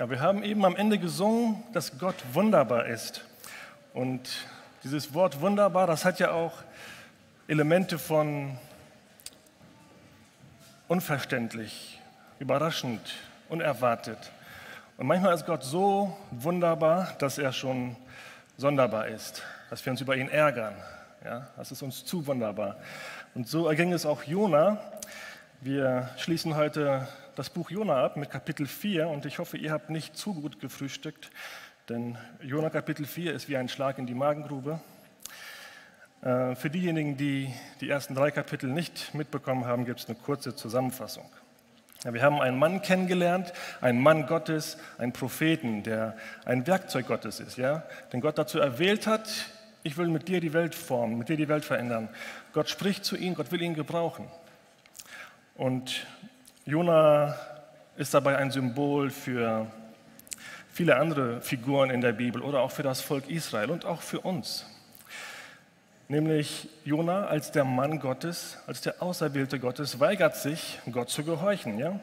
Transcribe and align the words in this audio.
Ja, 0.00 0.08
wir 0.08 0.20
haben 0.20 0.42
eben 0.44 0.64
am 0.64 0.76
Ende 0.76 0.98
gesungen, 0.98 1.62
dass 1.74 1.98
Gott 1.98 2.14
wunderbar 2.32 2.86
ist. 2.86 3.22
Und 3.92 4.30
dieses 4.82 5.12
Wort 5.12 5.42
wunderbar, 5.42 5.86
das 5.86 6.06
hat 6.06 6.18
ja 6.18 6.30
auch 6.30 6.54
Elemente 7.48 7.98
von 7.98 8.56
unverständlich, 10.88 12.00
überraschend, 12.38 13.12
unerwartet. 13.50 14.32
Und 14.96 15.06
manchmal 15.06 15.34
ist 15.34 15.44
Gott 15.44 15.64
so 15.64 16.16
wunderbar, 16.30 17.12
dass 17.18 17.36
er 17.36 17.52
schon 17.52 17.94
sonderbar 18.56 19.06
ist, 19.06 19.42
dass 19.68 19.84
wir 19.84 19.90
uns 19.90 20.00
über 20.00 20.16
ihn 20.16 20.30
ärgern. 20.30 20.76
Ja, 21.26 21.48
das 21.58 21.72
ist 21.72 21.82
uns 21.82 22.06
zu 22.06 22.26
wunderbar. 22.26 22.78
Und 23.34 23.48
so 23.48 23.68
erging 23.68 23.92
es 23.92 24.06
auch 24.06 24.22
Jona. 24.22 24.78
Wir 25.60 26.08
schließen 26.16 26.56
heute 26.56 27.06
das 27.40 27.48
Buch 27.48 27.70
Jona 27.70 28.04
ab 28.04 28.18
mit 28.18 28.28
Kapitel 28.28 28.66
4 28.66 29.08
und 29.08 29.24
ich 29.24 29.38
hoffe, 29.38 29.56
ihr 29.56 29.72
habt 29.72 29.88
nicht 29.88 30.14
zu 30.14 30.34
gut 30.34 30.60
gefrühstückt, 30.60 31.30
denn 31.88 32.18
Jona 32.42 32.68
Kapitel 32.68 33.06
4 33.06 33.32
ist 33.32 33.48
wie 33.48 33.56
ein 33.56 33.70
Schlag 33.70 33.96
in 33.96 34.04
die 34.04 34.12
Magengrube. 34.12 34.78
Äh, 36.20 36.54
für 36.54 36.68
diejenigen, 36.68 37.16
die 37.16 37.50
die 37.80 37.88
ersten 37.88 38.14
drei 38.14 38.30
Kapitel 38.30 38.68
nicht 38.68 39.14
mitbekommen 39.14 39.64
haben, 39.64 39.86
gibt 39.86 40.00
es 40.00 40.06
eine 40.06 40.16
kurze 40.16 40.54
Zusammenfassung. 40.54 41.24
Wir 42.04 42.20
haben 42.20 42.42
einen 42.42 42.58
Mann 42.58 42.82
kennengelernt, 42.82 43.54
einen 43.80 44.02
Mann 44.02 44.26
Gottes, 44.26 44.76
einen 44.98 45.14
Propheten, 45.14 45.82
der 45.82 46.18
ein 46.44 46.66
Werkzeug 46.66 47.06
Gottes 47.06 47.40
ist, 47.40 47.56
ja? 47.56 47.84
den 48.12 48.20
Gott 48.20 48.36
dazu 48.36 48.58
erwählt 48.58 49.06
hat, 49.06 49.30
ich 49.82 49.96
will 49.96 50.08
mit 50.08 50.28
dir 50.28 50.42
die 50.42 50.52
Welt 50.52 50.74
formen, 50.74 51.16
mit 51.16 51.30
dir 51.30 51.38
die 51.38 51.48
Welt 51.48 51.64
verändern. 51.64 52.10
Gott 52.52 52.68
spricht 52.68 53.06
zu 53.06 53.16
ihm, 53.16 53.34
Gott 53.34 53.50
will 53.50 53.62
ihn 53.62 53.72
gebrauchen. 53.72 54.28
Und 55.54 56.06
Jona 56.66 57.34
ist 57.96 58.12
dabei 58.12 58.36
ein 58.36 58.50
Symbol 58.50 59.08
für 59.08 59.66
viele 60.72 60.96
andere 60.96 61.40
Figuren 61.40 61.88
in 61.90 62.02
der 62.02 62.12
Bibel 62.12 62.42
oder 62.42 62.60
auch 62.60 62.70
für 62.70 62.82
das 62.82 63.00
Volk 63.00 63.30
Israel 63.30 63.70
und 63.70 63.86
auch 63.86 64.02
für 64.02 64.20
uns. 64.20 64.66
Nämlich 66.08 66.68
Jona 66.84 67.26
als 67.26 67.50
der 67.50 67.64
Mann 67.64 67.98
Gottes, 67.98 68.58
als 68.66 68.82
der 68.82 69.02
Auserwählte 69.02 69.58
Gottes, 69.58 70.00
weigert 70.00 70.36
sich, 70.36 70.78
Gott 70.92 71.08
zu 71.08 71.24
gehorchen. 71.24 71.78
Ja? 71.78 71.98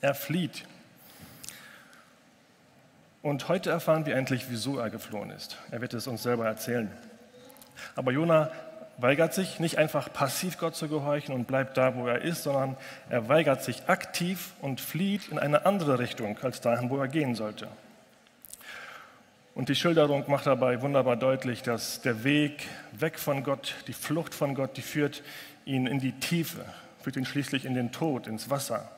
Er 0.00 0.14
flieht. 0.14 0.64
Und 3.20 3.48
heute 3.48 3.70
erfahren 3.70 4.06
wir 4.06 4.16
endlich, 4.16 4.46
wieso 4.48 4.78
er 4.78 4.88
geflohen 4.88 5.30
ist. 5.30 5.58
Er 5.70 5.82
wird 5.82 5.92
es 5.92 6.06
uns 6.06 6.22
selber 6.22 6.46
erzählen. 6.46 6.90
Aber 7.94 8.10
Jona 8.10 8.50
weigert 8.98 9.34
sich 9.34 9.58
nicht 9.58 9.78
einfach 9.78 10.12
passiv 10.12 10.58
Gott 10.58 10.76
zu 10.76 10.88
gehorchen 10.88 11.34
und 11.34 11.46
bleibt 11.46 11.76
da, 11.76 11.96
wo 11.96 12.06
er 12.06 12.22
ist, 12.22 12.44
sondern 12.44 12.76
er 13.08 13.28
weigert 13.28 13.62
sich 13.64 13.88
aktiv 13.88 14.52
und 14.60 14.80
flieht 14.80 15.28
in 15.28 15.38
eine 15.38 15.66
andere 15.66 15.98
Richtung 15.98 16.38
als 16.42 16.60
dahin, 16.60 16.90
wo 16.90 16.98
er 16.98 17.08
gehen 17.08 17.34
sollte. 17.34 17.68
Und 19.54 19.68
die 19.68 19.74
Schilderung 19.74 20.24
macht 20.28 20.46
dabei 20.46 20.80
wunderbar 20.80 21.16
deutlich, 21.16 21.62
dass 21.62 22.00
der 22.00 22.24
Weg 22.24 22.66
weg 22.92 23.18
von 23.18 23.44
Gott, 23.44 23.74
die 23.86 23.92
Flucht 23.92 24.34
von 24.34 24.54
Gott, 24.54 24.76
die 24.76 24.82
führt 24.82 25.22
ihn 25.66 25.86
in 25.86 25.98
die 25.98 26.12
Tiefe, 26.12 26.64
führt 27.02 27.16
ihn 27.16 27.26
schließlich 27.26 27.66
in 27.66 27.74
den 27.74 27.92
Tod, 27.92 28.26
ins 28.26 28.48
Wasser. 28.48 28.90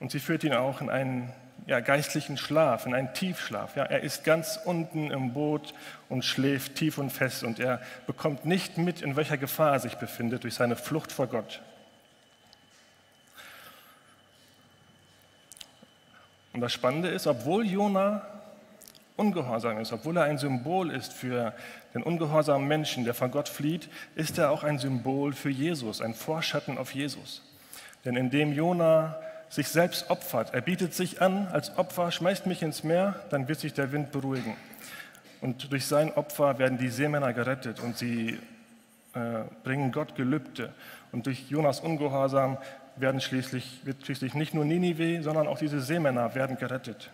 Und 0.00 0.10
sie 0.10 0.20
führt 0.20 0.44
ihn 0.44 0.52
auch 0.52 0.80
in 0.80 0.90
einen 0.90 1.32
ja, 1.66 1.80
geistlichen 1.80 2.36
Schlaf, 2.36 2.86
in 2.86 2.94
einen 2.94 3.14
Tiefschlaf. 3.14 3.76
Ja, 3.76 3.84
er 3.84 4.00
ist 4.00 4.24
ganz 4.24 4.58
unten 4.64 5.10
im 5.10 5.32
Boot 5.32 5.74
und 6.08 6.24
schläft 6.24 6.74
tief 6.74 6.98
und 6.98 7.10
fest 7.10 7.44
und 7.44 7.60
er 7.60 7.80
bekommt 8.06 8.44
nicht 8.44 8.78
mit, 8.78 9.00
in 9.00 9.16
welcher 9.16 9.38
Gefahr 9.38 9.72
er 9.72 9.80
sich 9.80 9.96
befindet 9.96 10.44
durch 10.44 10.54
seine 10.54 10.76
Flucht 10.76 11.12
vor 11.12 11.28
Gott. 11.28 11.60
Und 16.52 16.60
das 16.60 16.72
Spannende 16.72 17.08
ist, 17.08 17.26
obwohl 17.26 17.66
Jona 17.66 18.26
ungehorsam 19.16 19.78
ist, 19.78 19.92
obwohl 19.92 20.16
er 20.16 20.24
ein 20.24 20.38
Symbol 20.38 20.90
ist 20.90 21.12
für 21.12 21.54
den 21.94 22.02
ungehorsamen 22.02 22.66
Menschen, 22.66 23.04
der 23.04 23.14
von 23.14 23.30
Gott 23.30 23.48
flieht, 23.48 23.88
ist 24.14 24.38
er 24.38 24.50
auch 24.50 24.64
ein 24.64 24.78
Symbol 24.78 25.32
für 25.32 25.50
Jesus, 25.50 26.00
ein 26.00 26.14
Vorschatten 26.14 26.76
auf 26.76 26.92
Jesus. 26.92 27.42
Denn 28.04 28.16
indem 28.16 28.52
Jona 28.52 29.16
sich 29.52 29.68
selbst 29.68 30.08
opfert. 30.08 30.54
Er 30.54 30.62
bietet 30.62 30.94
sich 30.94 31.20
an 31.20 31.46
als 31.48 31.76
Opfer, 31.76 32.10
schmeißt 32.10 32.46
mich 32.46 32.62
ins 32.62 32.84
Meer, 32.84 33.22
dann 33.28 33.48
wird 33.48 33.60
sich 33.60 33.74
der 33.74 33.92
Wind 33.92 34.10
beruhigen. 34.10 34.56
Und 35.42 35.70
durch 35.70 35.84
sein 35.84 36.10
Opfer 36.14 36.58
werden 36.58 36.78
die 36.78 36.88
Seemänner 36.88 37.34
gerettet 37.34 37.78
und 37.78 37.98
sie 37.98 38.38
äh, 39.12 39.42
bringen 39.62 39.92
Gott 39.92 40.14
Gelübde. 40.14 40.72
Und 41.12 41.26
durch 41.26 41.50
Jonas 41.50 41.80
Ungehorsam 41.80 42.56
werden 42.96 43.20
schließlich, 43.20 43.80
wird 43.84 44.02
schließlich 44.02 44.32
nicht 44.32 44.54
nur 44.54 44.64
Ninive, 44.64 45.22
sondern 45.22 45.46
auch 45.46 45.58
diese 45.58 45.82
Seemänner 45.82 46.34
werden 46.34 46.56
gerettet. 46.56 47.10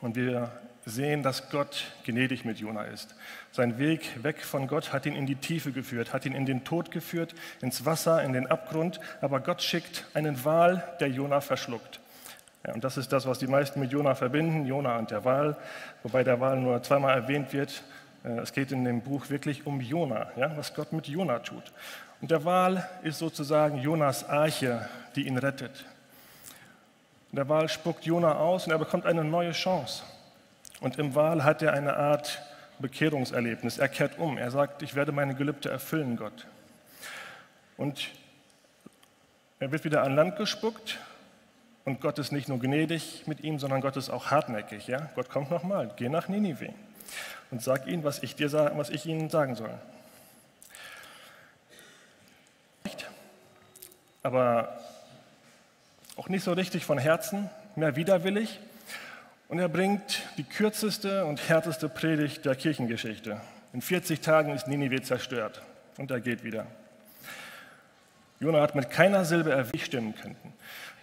Und 0.00 0.16
wir 0.16 0.50
sehen, 0.86 1.24
dass 1.24 1.50
Gott 1.50 1.84
gnädig 2.04 2.44
mit 2.44 2.58
Jona 2.58 2.84
ist. 2.84 3.14
Sein 3.50 3.78
Weg 3.78 4.22
weg 4.22 4.42
von 4.42 4.68
Gott 4.68 4.92
hat 4.92 5.04
ihn 5.04 5.16
in 5.16 5.26
die 5.26 5.34
Tiefe 5.34 5.72
geführt, 5.72 6.12
hat 6.12 6.24
ihn 6.24 6.32
in 6.32 6.46
den 6.46 6.64
Tod 6.64 6.92
geführt, 6.92 7.34
ins 7.60 7.84
Wasser, 7.84 8.22
in 8.22 8.32
den 8.32 8.46
Abgrund. 8.46 9.00
Aber 9.20 9.40
Gott 9.40 9.62
schickt 9.62 10.06
einen 10.14 10.42
Wal, 10.44 10.82
der 11.00 11.08
Jona 11.08 11.40
verschluckt. 11.40 12.00
Ja, 12.64 12.72
und 12.72 12.84
das 12.84 12.96
ist 12.96 13.12
das, 13.12 13.26
was 13.26 13.38
die 13.38 13.48
meisten 13.48 13.80
mit 13.80 13.92
Jona 13.92 14.14
verbinden, 14.14 14.64
Jona 14.64 14.96
und 14.98 15.10
der 15.10 15.24
Wal, 15.24 15.56
wobei 16.02 16.24
der 16.24 16.40
Wal 16.40 16.56
nur 16.56 16.82
zweimal 16.82 17.16
erwähnt 17.16 17.52
wird. 17.52 17.82
Äh, 18.24 18.38
es 18.38 18.52
geht 18.52 18.70
in 18.70 18.84
dem 18.84 19.02
Buch 19.02 19.28
wirklich 19.28 19.66
um 19.66 19.80
Jona, 19.80 20.28
ja, 20.36 20.56
was 20.56 20.72
Gott 20.72 20.92
mit 20.92 21.08
Jona 21.08 21.40
tut. 21.40 21.64
Und 22.20 22.30
der 22.30 22.44
Wal 22.44 22.88
ist 23.02 23.18
sozusagen 23.18 23.78
Jonas 23.78 24.28
Arche, 24.28 24.88
die 25.16 25.26
ihn 25.26 25.36
rettet. 25.36 25.84
Der 27.32 27.48
Wal 27.48 27.68
spuckt 27.68 28.04
Jona 28.04 28.36
aus 28.36 28.66
und 28.66 28.72
er 28.72 28.78
bekommt 28.78 29.04
eine 29.04 29.24
neue 29.24 29.52
Chance. 29.52 30.02
Und 30.80 30.98
im 30.98 31.14
Wal 31.14 31.44
hat 31.44 31.62
er 31.62 31.72
eine 31.72 31.96
Art 31.96 32.42
Bekehrungserlebnis. 32.78 33.78
Er 33.78 33.88
kehrt 33.88 34.18
um. 34.18 34.36
Er 34.36 34.50
sagt, 34.50 34.82
ich 34.82 34.94
werde 34.94 35.12
meine 35.12 35.34
Gelübde 35.34 35.70
erfüllen, 35.70 36.16
Gott. 36.16 36.46
Und 37.76 38.10
er 39.58 39.72
wird 39.72 39.84
wieder 39.84 40.02
an 40.02 40.14
Land 40.14 40.36
gespuckt. 40.36 40.98
Und 41.84 42.00
Gott 42.00 42.18
ist 42.18 42.32
nicht 42.32 42.48
nur 42.48 42.58
gnädig 42.58 43.26
mit 43.26 43.40
ihm, 43.40 43.58
sondern 43.58 43.80
Gott 43.80 43.96
ist 43.96 44.10
auch 44.10 44.30
hartnäckig. 44.30 44.86
Ja? 44.88 45.08
Gott 45.14 45.30
kommt 45.30 45.50
nochmal, 45.50 45.92
geh 45.96 46.08
nach 46.08 46.28
Ninive 46.28 46.74
und 47.50 47.62
sag 47.62 47.86
ihnen, 47.86 48.02
was 48.04 48.22
ich, 48.22 48.34
dir, 48.34 48.52
was 48.52 48.90
ich 48.90 49.06
ihnen 49.06 49.30
sagen 49.30 49.54
soll. 49.54 49.72
Aber 54.22 54.80
auch 56.16 56.28
nicht 56.28 56.42
so 56.42 56.52
richtig 56.52 56.84
von 56.84 56.98
Herzen, 56.98 57.48
mehr 57.76 57.94
widerwillig. 57.94 58.58
Und 59.48 59.60
er 59.60 59.68
bringt 59.68 60.24
die 60.38 60.44
kürzeste 60.44 61.24
und 61.24 61.48
härteste 61.48 61.88
Predigt 61.88 62.44
der 62.44 62.56
Kirchengeschichte. 62.56 63.40
In 63.72 63.80
40 63.80 64.20
Tagen 64.20 64.50
ist 64.50 64.66
Ninive 64.66 65.02
zerstört 65.02 65.62
und 65.98 66.10
er 66.10 66.20
geht 66.20 66.42
wieder. 66.42 66.66
Jona 68.40 68.60
hat 68.60 68.74
mit 68.74 68.90
keiner 68.90 69.24
Silbe 69.24 69.52
erwähnt, 69.52 69.82
stimmen 69.82 70.14
könnten. 70.14 70.52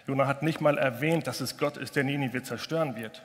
Jona 0.06 0.26
hat 0.26 0.42
nicht 0.42 0.60
mal 0.60 0.76
erwähnt, 0.76 1.26
dass 1.26 1.40
es 1.40 1.56
Gott 1.56 1.78
ist, 1.78 1.96
der 1.96 2.04
Ninive 2.04 2.42
zerstören 2.42 2.96
wird. 2.96 3.22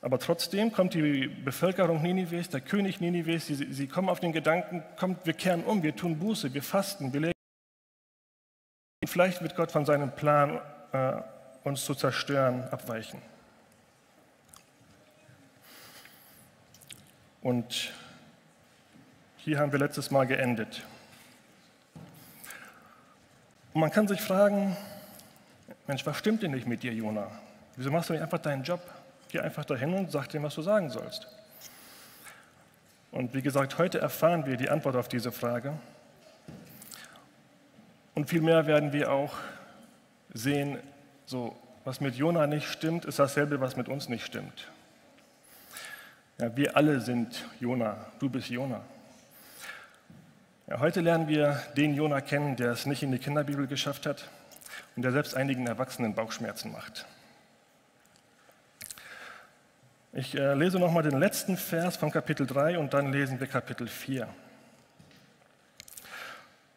Aber 0.00 0.18
trotzdem 0.18 0.72
kommt 0.72 0.94
die 0.94 1.26
Bevölkerung 1.28 2.02
Ninives, 2.02 2.48
der 2.48 2.60
König 2.60 3.00
Ninives, 3.00 3.46
sie, 3.46 3.54
sie 3.54 3.88
kommen 3.88 4.08
auf 4.08 4.20
den 4.20 4.32
Gedanken, 4.32 4.82
kommt, 4.96 5.26
wir 5.26 5.34
kehren 5.34 5.64
um, 5.64 5.82
wir 5.82 5.94
tun 5.94 6.18
Buße, 6.18 6.54
wir 6.54 6.62
fasten, 6.62 7.12
wir 7.12 7.20
legen. 7.20 7.32
Vielleicht 9.04 9.42
wird 9.42 9.56
Gott 9.56 9.72
von 9.72 9.84
seinem 9.84 10.12
Plan, 10.12 10.60
äh, 10.92 11.12
uns 11.64 11.84
zu 11.84 11.94
zerstören, 11.94 12.64
abweichen. 12.70 13.20
Und 17.42 17.92
hier 19.38 19.58
haben 19.58 19.72
wir 19.72 19.78
letztes 19.80 20.10
Mal 20.10 20.26
geendet. 20.26 20.82
Und 23.74 23.80
man 23.80 23.90
kann 23.90 24.06
sich 24.06 24.20
fragen, 24.20 24.76
Mensch, 25.86 26.06
was 26.06 26.16
stimmt 26.18 26.42
denn 26.42 26.52
nicht 26.52 26.66
mit 26.66 26.82
dir, 26.82 26.92
Jona? 26.92 27.26
Wieso 27.76 27.90
machst 27.90 28.08
du 28.08 28.12
nicht 28.12 28.22
einfach 28.22 28.38
deinen 28.38 28.62
Job? 28.62 28.80
Geh 29.30 29.40
einfach 29.40 29.64
dahin 29.64 29.94
und 29.94 30.12
sag 30.12 30.28
dem, 30.28 30.42
was 30.44 30.54
du 30.54 30.62
sagen 30.62 30.90
sollst. 30.90 31.26
Und 33.10 33.34
wie 33.34 33.42
gesagt, 33.42 33.78
heute 33.78 33.98
erfahren 33.98 34.46
wir 34.46 34.56
die 34.56 34.70
Antwort 34.70 34.94
auf 34.94 35.08
diese 35.08 35.32
Frage. 35.32 35.72
Und 38.14 38.28
vielmehr 38.28 38.66
werden 38.66 38.92
wir 38.92 39.10
auch 39.10 39.34
sehen, 40.32 40.78
so, 41.26 41.56
was 41.84 42.00
mit 42.00 42.14
Jona 42.14 42.46
nicht 42.46 42.68
stimmt, 42.68 43.04
ist 43.04 43.18
dasselbe, 43.18 43.60
was 43.60 43.76
mit 43.76 43.88
uns 43.88 44.08
nicht 44.08 44.24
stimmt. 44.24 44.68
Ja, 46.38 46.56
wir 46.56 46.76
alle 46.76 47.00
sind 47.00 47.44
Jona. 47.60 48.06
Du 48.18 48.28
bist 48.28 48.48
Jona. 48.48 48.80
Ja, 50.66 50.80
heute 50.80 51.00
lernen 51.00 51.28
wir 51.28 51.60
den 51.76 51.94
Jona 51.94 52.20
kennen, 52.20 52.56
der 52.56 52.72
es 52.72 52.86
nicht 52.86 53.02
in 53.02 53.12
die 53.12 53.18
Kinderbibel 53.18 53.66
geschafft 53.66 54.06
hat 54.06 54.28
und 54.96 55.02
der 55.02 55.12
selbst 55.12 55.34
einigen 55.34 55.66
Erwachsenen 55.66 56.14
Bauchschmerzen 56.14 56.72
macht. 56.72 57.06
Ich 60.14 60.34
äh, 60.34 60.54
lese 60.54 60.78
nochmal 60.78 61.02
den 61.02 61.18
letzten 61.18 61.56
Vers 61.56 61.96
von 61.96 62.10
Kapitel 62.10 62.46
3 62.46 62.78
und 62.78 62.92
dann 62.94 63.12
lesen 63.12 63.40
wir 63.40 63.46
Kapitel 63.46 63.86
4. 63.86 64.28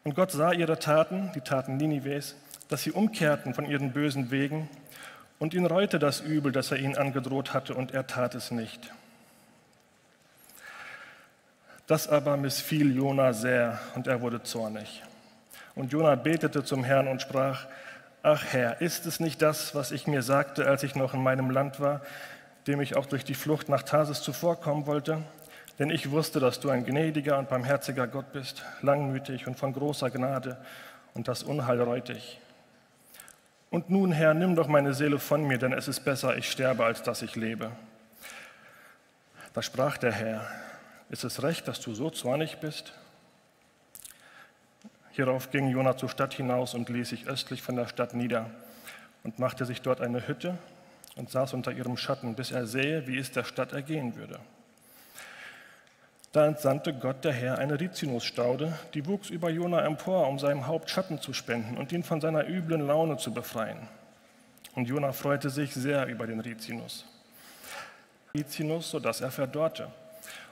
Und 0.04 0.16
Gott 0.16 0.31
sah 0.31 0.52
ihre 0.52 0.80
Taten, 0.80 1.31
die 1.34 1.42
Taten 1.42 1.78
Ninives, 1.78 2.36
dass 2.69 2.84
sie 2.84 2.92
umkehrten 2.92 3.54
von 3.54 3.66
ihren 3.66 3.92
bösen 3.92 4.31
Wegen 4.31 4.69
und 5.40 5.54
ihn 5.54 5.66
reute 5.66 6.00
das 6.00 6.22
Übel, 6.22 6.52
das 6.52 6.72
er 6.72 6.78
ihnen 6.78 6.98
angedroht 6.98 7.54
hatte, 7.54 7.75
und 7.75 7.92
er 7.92 8.07
tat 8.07 8.36
es 8.36 8.52
nicht. 8.52 8.92
Das 11.87 12.07
aber 12.07 12.35
missfiel 12.35 12.95
Jona 12.95 13.33
sehr 13.33 13.79
und 13.95 14.07
er 14.07 14.21
wurde 14.21 14.41
zornig. 14.41 15.03
Und 15.75 15.91
Jona 15.91 16.15
betete 16.15 16.63
zum 16.63 16.83
Herrn 16.83 17.07
und 17.07 17.21
sprach, 17.21 17.67
Ach 18.23 18.43
Herr, 18.43 18.81
ist 18.81 19.05
es 19.05 19.19
nicht 19.19 19.39
das, 19.43 19.75
was 19.75 19.91
ich 19.91 20.07
mir 20.07 20.23
sagte, 20.23 20.67
als 20.67 20.81
ich 20.81 20.95
noch 20.95 21.13
in 21.13 21.21
meinem 21.21 21.51
Land 21.51 21.79
war, 21.79 22.01
dem 22.65 22.81
ich 22.81 22.95
auch 22.95 23.05
durch 23.05 23.23
die 23.23 23.35
Flucht 23.35 23.69
nach 23.69 23.83
Tarsis 23.83 24.23
zuvorkommen 24.23 24.87
wollte? 24.87 25.21
Denn 25.77 25.91
ich 25.91 26.09
wusste, 26.09 26.39
dass 26.39 26.59
du 26.59 26.69
ein 26.69 26.85
gnädiger 26.85 27.37
und 27.37 27.49
barmherziger 27.49 28.07
Gott 28.07 28.31
bist, 28.31 28.63
langmütig 28.81 29.45
und 29.45 29.59
von 29.59 29.73
großer 29.73 30.09
Gnade, 30.09 30.57
und 31.13 31.27
das 31.27 31.43
Unheil 31.43 31.79
reut 31.81 32.09
dich. 32.09 32.39
Und 33.69 33.89
nun, 33.89 34.11
Herr, 34.11 34.33
nimm 34.33 34.55
doch 34.55 34.67
meine 34.67 34.93
Seele 34.93 35.19
von 35.19 35.43
mir, 35.43 35.57
denn 35.57 35.73
es 35.73 35.87
ist 35.87 35.99
besser, 36.01 36.37
ich 36.37 36.49
sterbe, 36.49 36.83
als 36.83 37.03
dass 37.03 37.21
ich 37.21 37.35
lebe. 37.35 37.71
Da 39.53 39.61
sprach 39.61 39.97
der 39.97 40.13
Herr, 40.13 40.47
ist 41.10 41.24
es 41.24 41.44
recht, 41.44 41.68
dass 41.68 41.80
du 41.81 41.94
so 41.94 42.10
zornig 42.10 42.57
bist? 42.57 42.94
Hierauf 45.12 45.52
ging 45.52 45.69
Jona 45.69 45.96
zur 45.96 46.10
Stadt 46.10 46.34
hinaus 46.34 46.74
und 46.74 46.90
ließ 46.90 47.10
sich 47.10 47.28
östlich 47.28 47.62
von 47.62 47.75
der 47.75 47.88
Stadt 47.88 48.13
nieder 48.13 48.50
und 49.24 49.40
machte 49.40 49.66
sich 49.66 49.81
dort 49.81 50.02
eine 50.02 50.28
Hütte 50.28 50.57
und 51.16 51.30
saß 51.30 51.54
unter 51.54 51.72
ihrem 51.72 51.96
Schatten, 51.96 52.36
bis 52.36 52.52
er 52.52 52.68
sähe, 52.68 53.07
wie 53.07 53.18
es 53.18 53.31
der 53.31 53.44
Stadt 53.44 53.72
ergehen 53.72 54.16
würde. 54.16 54.40
Da 56.34 56.46
entsandte 56.46 56.94
Gott 56.94 57.24
der 57.24 57.31
Herr 57.31 57.60
eine 57.60 57.80
Rizinusstaude, 57.80 58.78
die 58.94 59.06
wuchs 59.06 59.30
über 59.30 59.50
Jona 59.50 59.86
empor, 59.86 60.28
um 60.28 60.38
seinem 60.38 60.68
Haupt 60.68 60.90
Schatten 60.90 61.22
zu 61.22 61.31
spenden 61.31 61.78
und 61.78 61.94
ihn 61.94 62.04
von 62.04 62.19
seiner 62.19 62.46
üblen 62.50 62.86
Laune 62.86 63.16
zu 63.16 63.34
befreien. 63.34 63.88
Und 64.75 64.90
Jona 64.90 65.13
freute 65.13 65.50
sich 65.50 65.74
sehr 65.74 66.07
über 66.07 66.28
den 66.28 66.42
Rizinus. 66.42 67.06
Rizinus, 68.34 68.92
sodass 68.92 69.22
er 69.22 69.31
verdorrte. 69.31 69.88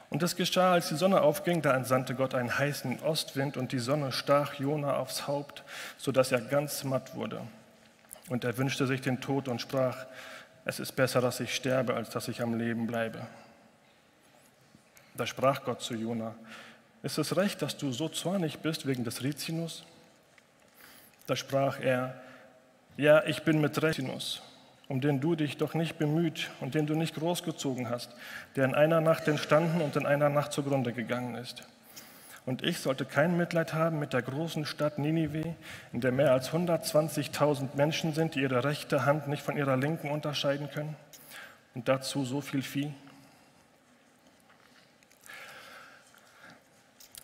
Und 0.09 0.21
es 0.21 0.35
geschah, 0.35 0.73
als 0.73 0.89
die 0.89 0.95
Sonne 0.95 1.21
aufging, 1.21 1.61
da 1.61 1.75
entsandte 1.75 2.13
Gott 2.13 2.35
einen 2.35 2.57
heißen 2.57 3.01
Ostwind 3.01 3.57
und 3.57 3.71
die 3.71 3.79
Sonne 3.79 4.11
stach 4.11 4.55
Jona 4.55 4.97
aufs 4.97 5.27
Haupt, 5.27 5.63
sodass 5.97 6.31
er 6.31 6.41
ganz 6.41 6.83
matt 6.83 7.15
wurde. 7.15 7.41
Und 8.29 8.43
er 8.43 8.57
wünschte 8.57 8.85
sich 8.85 9.01
den 9.01 9.21
Tod 9.21 9.47
und 9.47 9.59
sprach, 9.59 10.05
es 10.65 10.79
ist 10.79 10.93
besser, 10.93 11.19
dass 11.19 11.39
ich 11.39 11.55
sterbe, 11.55 11.95
als 11.95 12.09
dass 12.11 12.27
ich 12.27 12.41
am 12.41 12.57
Leben 12.57 12.87
bleibe. 12.87 13.25
Da 15.15 15.25
sprach 15.25 15.63
Gott 15.63 15.81
zu 15.81 15.93
Jona, 15.95 16.35
ist 17.01 17.17
es 17.17 17.35
recht, 17.35 17.61
dass 17.61 17.75
du 17.77 17.91
so 17.91 18.07
zornig 18.07 18.59
bist 18.59 18.87
wegen 18.87 19.03
des 19.03 19.23
Rizinus? 19.23 19.83
Da 21.27 21.35
sprach 21.35 21.79
er, 21.79 22.21
ja, 22.97 23.23
ich 23.25 23.43
bin 23.43 23.59
mit 23.59 23.81
Rizinus 23.81 24.41
um 24.87 25.01
den 25.01 25.19
du 25.19 25.35
dich 25.35 25.57
doch 25.57 25.73
nicht 25.73 25.97
bemüht 25.97 26.49
und 26.59 26.75
den 26.75 26.85
du 26.85 26.95
nicht 26.95 27.15
großgezogen 27.15 27.89
hast, 27.89 28.11
der 28.55 28.65
in 28.65 28.75
einer 28.75 29.01
Nacht 29.01 29.27
entstanden 29.27 29.81
und 29.81 29.95
in 29.95 30.05
einer 30.05 30.29
Nacht 30.29 30.53
zugrunde 30.53 30.93
gegangen 30.93 31.35
ist. 31.35 31.63
Und 32.45 32.61
ich 32.61 32.79
sollte 32.79 33.05
kein 33.05 33.37
Mitleid 33.37 33.73
haben 33.73 33.99
mit 33.99 34.11
der 34.11 34.21
großen 34.21 34.65
Stadt 34.65 34.99
Ninive, 34.99 35.55
in 35.93 36.01
der 36.01 36.11
mehr 36.11 36.33
als 36.33 36.51
120.000 36.51 37.75
Menschen 37.75 38.13
sind, 38.13 38.35
die 38.35 38.41
ihre 38.41 38.65
rechte 38.65 39.05
Hand 39.05 39.29
nicht 39.29 39.43
von 39.43 39.55
ihrer 39.55 39.77
linken 39.77 40.09
unterscheiden 40.11 40.69
können. 40.69 40.95
Und 41.73 41.87
dazu 41.87 42.25
so 42.25 42.41
viel 42.41 42.61
Vieh. 42.61 42.93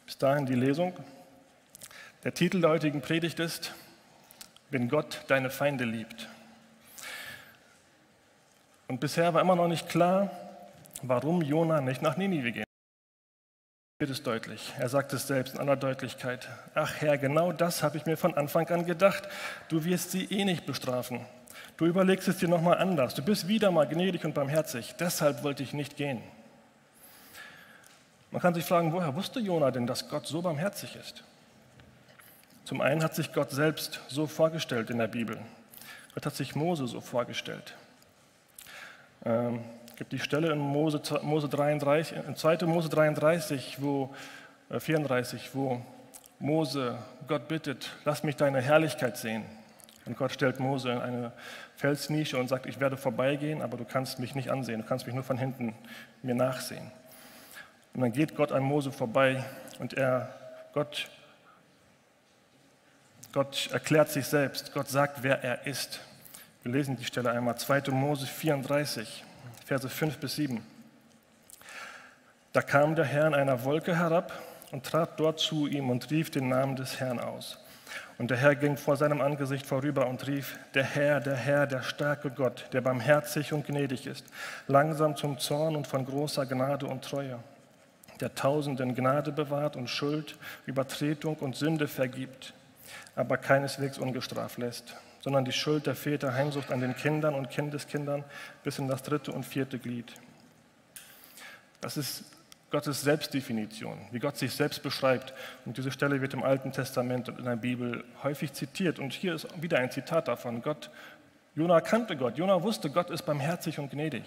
Bis 0.06 0.18
dahin 0.18 0.46
die 0.46 0.56
Lesung. 0.56 0.94
Der 2.24 2.34
Titel 2.34 2.62
der 2.62 2.70
heutigen 2.70 3.02
Predigt 3.02 3.40
ist, 3.40 3.74
wenn 4.70 4.88
Gott 4.88 5.26
deine 5.28 5.50
Feinde 5.50 5.84
liebt. 5.84 6.30
Und 8.90 9.00
bisher 9.00 9.36
war 9.36 9.42
immer 9.42 9.56
noch 9.56 9.68
nicht 9.68 9.88
klar, 9.88 10.32
warum 11.04 11.44
Jona 11.44 11.80
nicht 11.80 12.02
nach 12.02 12.18
Ninive 12.18 12.52
geht. 12.52 12.66
Wird 14.00 14.10
es 14.10 14.24
deutlich. 14.24 14.74
Er 14.80 14.90
sagt 14.90 15.14
es 15.14 15.28
selbst 15.28 15.54
in 15.54 15.60
aller 15.60 15.76
Deutlichkeit. 15.76 16.50
Ach 16.74 16.96
Herr, 17.00 17.20
genau 17.20 17.52
das 17.52 17.84
habe 17.84 17.98
ich 17.98 18.08
mir 18.08 18.18
von 18.18 18.34
Anfang 18.34 18.68
an 18.70 18.88
gedacht. 18.88 19.30
Du 19.68 19.86
wirst 19.86 20.10
sie 20.10 20.26
eh 20.26 20.44
nicht 20.44 20.66
bestrafen. 20.66 21.22
Du 21.78 21.86
überlegst 21.86 22.28
es 22.28 22.38
dir 22.38 22.48
nochmal 22.48 22.80
anders. 22.80 23.14
Du 23.14 23.22
bist 23.22 23.48
wieder 23.48 23.70
mal 23.70 23.88
gnädig 23.88 24.26
und 24.26 24.34
barmherzig. 24.34 24.96
Deshalb 25.00 25.44
wollte 25.44 25.62
ich 25.62 25.74
nicht 25.74 25.96
gehen. 25.96 26.24
Man 28.32 28.42
kann 28.42 28.56
sich 28.56 28.66
fragen, 28.66 28.92
woher 28.92 29.14
wusste 29.14 29.40
Jona 29.40 29.70
denn, 29.70 29.86
dass 29.86 30.10
Gott 30.10 30.26
so 30.26 30.42
barmherzig 30.42 30.96
ist? 30.96 31.24
Zum 32.66 32.82
einen 32.82 33.04
hat 33.04 33.14
sich 33.14 33.34
Gott 33.34 33.52
selbst 33.52 34.02
so 34.08 34.26
vorgestellt 34.26 34.90
in 34.90 34.98
der 34.98 35.08
Bibel. 35.08 35.40
Gott 36.16 36.26
hat 36.26 36.36
sich 36.36 36.56
Mose 36.56 36.88
so 36.88 37.02
vorgestellt. 37.02 37.76
Ähm, 39.26 39.62
gibt 39.96 40.14
die 40.14 40.20
Stelle 40.20 40.52
in 40.52 40.60
Mose, 40.60 41.02
Mose 41.22 41.50
33, 41.50 42.16
in 42.28 42.36
2. 42.36 42.66
Mose 42.66 42.90
33, 42.90 43.82
wo, 43.82 44.14
äh, 44.70 44.80
34, 44.80 45.50
wo 45.54 45.82
Mose 46.40 46.98
Gott 47.28 47.50
bittet, 47.50 47.92
lass 48.06 48.24
mich 48.24 48.38
deine 48.38 48.62
Herrlichkeit 48.62 49.18
sehen. 49.18 49.44
Und 50.06 50.18
Gott 50.18 50.32
stellt 50.32 50.60
Mose 50.60 50.92
in 50.92 51.00
eine 51.00 51.32
Felsnische 51.76 52.38
und 52.38 52.48
sagt, 52.48 52.66
ich 52.66 52.80
werde 52.80 52.98
vorbeigehen, 52.98 53.62
aber 53.62 53.78
du 53.78 53.86
kannst 53.86 54.20
mich 54.20 54.36
nicht 54.36 54.50
ansehen, 54.50 54.82
du 54.82 54.88
kannst 54.88 55.06
mich 55.06 55.14
nur 55.14 55.24
von 55.24 55.38
hinten 55.38 55.76
mir 56.24 56.34
nachsehen. 56.34 56.92
Und 57.94 58.02
dann 58.02 58.14
geht 58.14 58.36
Gott 58.36 58.52
an 58.52 58.64
Mose 58.64 58.92
vorbei 58.92 59.44
und 59.80 59.94
er, 59.94 60.34
Gott, 60.74 61.10
Gott 63.34 63.70
erklärt 63.72 64.10
sich 64.10 64.26
selbst, 64.26 64.74
Gott 64.74 64.88
sagt, 64.88 65.24
wer 65.24 65.44
er 65.44 65.68
ist. 65.68 66.00
Wir 66.62 66.74
lesen 66.74 66.98
die 66.98 67.06
Stelle 67.06 67.32
einmal, 67.32 67.58
2. 67.58 67.84
Mose 67.92 68.28
34, 68.28 69.24
Verse 69.66 69.88
5 69.88 70.18
bis 70.18 70.36
7. 70.36 70.62
Da 72.52 72.62
kam 72.62 72.96
der 72.96 73.06
Herr 73.06 73.28
in 73.28 73.34
einer 73.34 73.64
Wolke 73.64 73.96
herab 73.96 74.34
und 74.72 74.86
trat 74.86 75.18
dort 75.22 75.40
zu 75.40 75.68
ihm 75.68 75.90
und 75.90 76.12
rief 76.12 76.32
den 76.32 76.50
Namen 76.50 76.76
des 76.76 77.00
Herrn 77.00 77.22
aus. 77.22 77.60
Und 78.18 78.30
der 78.30 78.38
Herr 78.38 78.56
ging 78.56 78.76
vor 78.76 78.98
seinem 78.98 79.22
Angesicht 79.22 79.66
vorüber 79.66 80.08
und 80.08 80.28
rief, 80.28 80.60
der 80.74 80.84
Herr, 80.84 81.22
der 81.22 81.38
Herr, 81.38 81.66
der 81.66 81.82
starke 81.82 82.30
Gott, 82.30 82.66
der 82.74 82.82
barmherzig 82.82 83.54
und 83.54 83.66
gnädig 83.66 84.06
ist, 84.06 84.26
langsam 84.68 85.16
zum 85.16 85.40
Zorn 85.40 85.78
und 85.78 85.88
von 85.88 86.06
großer 86.06 86.46
Gnade 86.46 86.88
und 86.88 87.06
Treue, 87.06 87.40
der 88.20 88.36
Tausenden 88.36 88.96
Gnade 88.96 89.32
bewahrt 89.32 89.78
und 89.78 89.90
Schuld, 89.90 90.38
Übertretung 90.66 91.38
und 91.38 91.56
Sünde 91.56 91.88
vergibt, 91.88 92.54
aber 93.16 93.38
keineswegs 93.38 93.98
ungestraft 93.98 94.58
lässt 94.58 94.94
sondern 95.22 95.46
die 95.46 95.52
Schuld 95.52 95.86
der 95.86 95.96
Väter 95.96 96.34
heimsucht 96.34 96.72
an 96.72 96.80
den 96.80 96.96
Kindern 96.96 97.36
und 97.36 97.50
Kindeskindern 97.50 98.24
bis 98.64 98.80
in 98.80 98.88
das 98.88 99.04
dritte 99.04 99.32
und 99.32 99.46
vierte 99.46 99.80
Glied. 99.80 100.14
Das 101.82 101.98
ist 101.98 102.24
Gottes 102.72 103.02
Selbstdefinition, 103.02 103.98
wie 104.12 104.20
Gott 104.20 104.38
sich 104.38 104.54
selbst 104.54 104.84
beschreibt. 104.84 105.34
Und 105.66 105.78
diese 105.78 105.92
Stelle 105.92 106.22
wird 106.22 106.34
im 106.34 106.44
Alten 106.44 106.72
Testament 106.72 107.30
und 107.30 107.40
in 107.40 107.46
der 107.46 107.56
Bibel 107.56 108.04
häufig 108.24 108.54
zitiert. 108.54 109.00
Und 109.00 109.14
hier 109.14 109.34
ist 109.34 109.48
wieder 109.62 109.80
ein 109.80 109.90
Zitat 109.90 110.28
davon. 110.28 110.62
Gott, 110.62 110.92
Jona 111.56 111.82
kannte 111.82 112.16
Gott. 112.16 112.38
Jona 112.38 112.62
wusste, 112.62 112.90
Gott 112.90 113.10
ist 113.10 113.24
barmherzig 113.24 113.80
und 113.80 113.92
gnädig. 113.92 114.24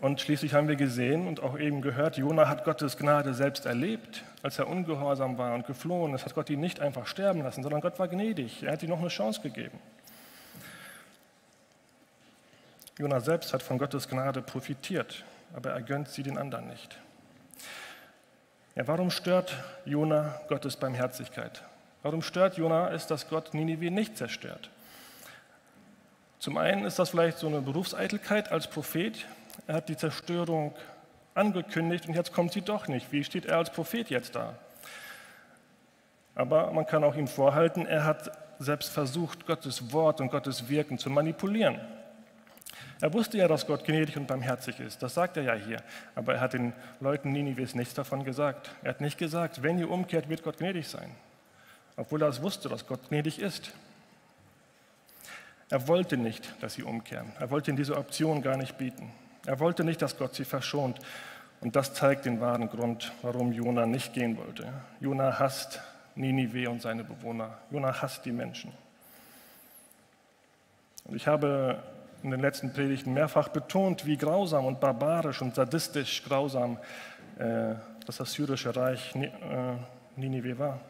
Und 0.00 0.20
schließlich 0.20 0.54
haben 0.54 0.68
wir 0.68 0.76
gesehen 0.76 1.26
und 1.26 1.40
auch 1.40 1.58
eben 1.58 1.80
gehört, 1.80 2.16
Jona 2.16 2.48
hat 2.48 2.64
Gottes 2.64 2.96
Gnade 2.96 3.32
selbst 3.32 3.64
erlebt, 3.64 4.24
als 4.42 4.58
er 4.58 4.68
ungehorsam 4.68 5.38
war 5.38 5.54
und 5.54 5.66
geflohen 5.66 6.14
ist, 6.14 6.24
hat 6.26 6.34
Gott 6.34 6.50
ihn 6.50 6.60
nicht 6.60 6.80
einfach 6.80 7.06
sterben 7.06 7.42
lassen, 7.42 7.62
sondern 7.62 7.80
Gott 7.80 7.98
war 7.98 8.08
gnädig. 8.08 8.62
Er 8.62 8.72
hat 8.72 8.82
ihm 8.82 8.90
noch 8.90 8.98
eine 8.98 9.08
Chance 9.08 9.40
gegeben. 9.40 9.78
Jona 12.98 13.20
selbst 13.20 13.52
hat 13.52 13.62
von 13.62 13.78
Gottes 13.78 14.08
Gnade 14.08 14.42
profitiert, 14.42 15.24
aber 15.54 15.70
er 15.70 15.82
gönnt 15.82 16.08
sie 16.08 16.22
den 16.22 16.38
anderen 16.38 16.68
nicht. 16.68 16.98
Ja, 18.76 18.86
warum 18.86 19.10
stört 19.10 19.56
Jona 19.84 20.40
Gottes 20.48 20.76
Barmherzigkeit? 20.76 21.62
Warum 22.02 22.22
stört 22.22 22.56
Jona 22.56 22.90
es, 22.90 23.06
dass 23.06 23.28
Gott 23.28 23.54
Ninive 23.54 23.90
nicht 23.90 24.16
zerstört? 24.16 24.68
Zum 26.38 26.58
einen 26.58 26.84
ist 26.84 26.98
das 26.98 27.10
vielleicht 27.10 27.38
so 27.38 27.46
eine 27.46 27.62
Berufseitelkeit 27.62 28.52
als 28.52 28.68
Prophet, 28.68 29.24
er 29.66 29.76
hat 29.76 29.88
die 29.88 29.96
Zerstörung 29.96 30.74
angekündigt 31.34 32.06
und 32.06 32.14
jetzt 32.14 32.32
kommt 32.32 32.52
sie 32.52 32.62
doch 32.62 32.88
nicht. 32.88 33.10
Wie 33.12 33.24
steht 33.24 33.46
er 33.46 33.58
als 33.58 33.70
Prophet 33.70 34.10
jetzt 34.10 34.34
da? 34.34 34.54
Aber 36.34 36.72
man 36.72 36.86
kann 36.86 37.04
auch 37.04 37.16
ihm 37.16 37.28
vorhalten, 37.28 37.86
er 37.86 38.04
hat 38.04 38.30
selbst 38.58 38.90
versucht, 38.90 39.46
Gottes 39.46 39.92
Wort 39.92 40.20
und 40.20 40.30
Gottes 40.30 40.68
Wirken 40.68 40.98
zu 40.98 41.10
manipulieren. 41.10 41.80
Er 43.00 43.12
wusste 43.12 43.38
ja, 43.38 43.48
dass 43.48 43.66
Gott 43.66 43.84
gnädig 43.84 44.16
und 44.16 44.26
barmherzig 44.26 44.80
ist. 44.80 45.02
Das 45.02 45.14
sagt 45.14 45.36
er 45.36 45.42
ja 45.42 45.54
hier. 45.54 45.82
Aber 46.14 46.34
er 46.34 46.40
hat 46.40 46.52
den 46.52 46.72
Leuten 47.00 47.32
Ninives 47.32 47.74
nichts 47.74 47.94
davon 47.94 48.24
gesagt. 48.24 48.70
Er 48.82 48.90
hat 48.90 49.00
nicht 49.00 49.18
gesagt, 49.18 49.62
wenn 49.62 49.78
ihr 49.78 49.90
umkehrt, 49.90 50.28
wird 50.28 50.42
Gott 50.42 50.58
gnädig 50.58 50.88
sein. 50.88 51.10
Obwohl 51.96 52.22
er 52.22 52.28
es 52.28 52.42
wusste, 52.42 52.68
dass 52.68 52.86
Gott 52.86 53.08
gnädig 53.08 53.40
ist. 53.40 53.72
Er 55.70 55.86
wollte 55.88 56.16
nicht, 56.16 56.54
dass 56.60 56.74
sie 56.74 56.82
umkehren. 56.82 57.32
Er 57.38 57.50
wollte 57.50 57.70
ihnen 57.70 57.76
diese 57.76 57.96
Option 57.96 58.42
gar 58.42 58.56
nicht 58.56 58.78
bieten. 58.78 59.12
Er 59.46 59.60
wollte 59.60 59.84
nicht, 59.84 60.00
dass 60.00 60.16
Gott 60.16 60.34
sie 60.34 60.44
verschont. 60.44 60.98
Und 61.60 61.76
das 61.76 61.94
zeigt 61.94 62.26
den 62.26 62.40
wahren 62.40 62.68
Grund, 62.68 63.12
warum 63.22 63.52
Jona 63.52 63.86
nicht 63.86 64.12
gehen 64.12 64.36
wollte. 64.36 64.72
Jona 65.00 65.38
hasst 65.38 65.80
Ninive 66.14 66.70
und 66.70 66.82
seine 66.82 67.04
Bewohner. 67.04 67.58
Jona 67.70 68.00
hasst 68.00 68.24
die 68.24 68.32
Menschen. 68.32 68.72
Und 71.04 71.16
ich 71.16 71.26
habe 71.26 71.82
in 72.22 72.30
den 72.30 72.40
letzten 72.40 72.72
Predigten 72.72 73.12
mehrfach 73.12 73.48
betont, 73.48 74.06
wie 74.06 74.16
grausam 74.16 74.64
und 74.64 74.80
barbarisch 74.80 75.42
und 75.42 75.54
sadistisch 75.54 76.22
grausam 76.24 76.78
äh, 77.38 77.74
das 78.06 78.20
assyrische 78.20 78.74
Reich 78.74 79.14
äh, 79.14 79.30
Ninive 80.16 80.58
war. 80.58 80.80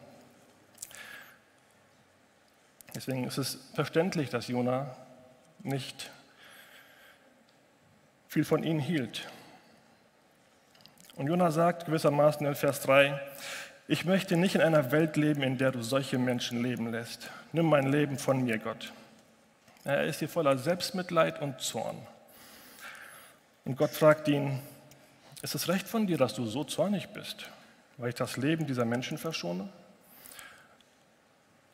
Deswegen 2.93 3.25
ist 3.25 3.37
es 3.37 3.71
verständlich, 3.73 4.29
dass 4.29 4.47
Jona 4.47 4.95
nicht 5.59 6.09
viel 8.35 8.43
von 8.43 8.63
ihnen 8.63 8.81
hielt. 8.81 9.29
Und 11.15 11.27
Jona 11.27 11.51
sagt 11.51 11.85
gewissermaßen 11.85 12.45
in 12.45 12.53
Vers 12.53 12.81
3, 12.81 13.17
ich 13.87 14.03
möchte 14.03 14.35
nicht 14.35 14.55
in 14.55 14.61
einer 14.61 14.91
Welt 14.91 15.15
leben, 15.15 15.41
in 15.41 15.57
der 15.57 15.71
du 15.71 15.81
solche 15.81 16.17
Menschen 16.17 16.61
leben 16.61 16.91
lässt. 16.91 17.29
Nimm 17.53 17.67
mein 17.67 17.89
Leben 17.89 18.19
von 18.19 18.43
mir, 18.43 18.57
Gott. 18.57 18.91
Er 19.85 20.03
ist 20.03 20.19
hier 20.19 20.27
voller 20.27 20.57
Selbstmitleid 20.57 21.41
und 21.41 21.61
Zorn. 21.61 21.95
Und 23.63 23.77
Gott 23.77 23.91
fragt 23.91 24.27
ihn, 24.27 24.59
ist 25.41 25.55
es 25.55 25.69
recht 25.69 25.87
von 25.87 26.05
dir, 26.05 26.17
dass 26.17 26.33
du 26.33 26.45
so 26.45 26.65
zornig 26.65 27.07
bist, 27.13 27.49
weil 27.95 28.09
ich 28.09 28.15
das 28.15 28.35
Leben 28.35 28.67
dieser 28.67 28.83
Menschen 28.83 29.17
verschone? 29.17 29.69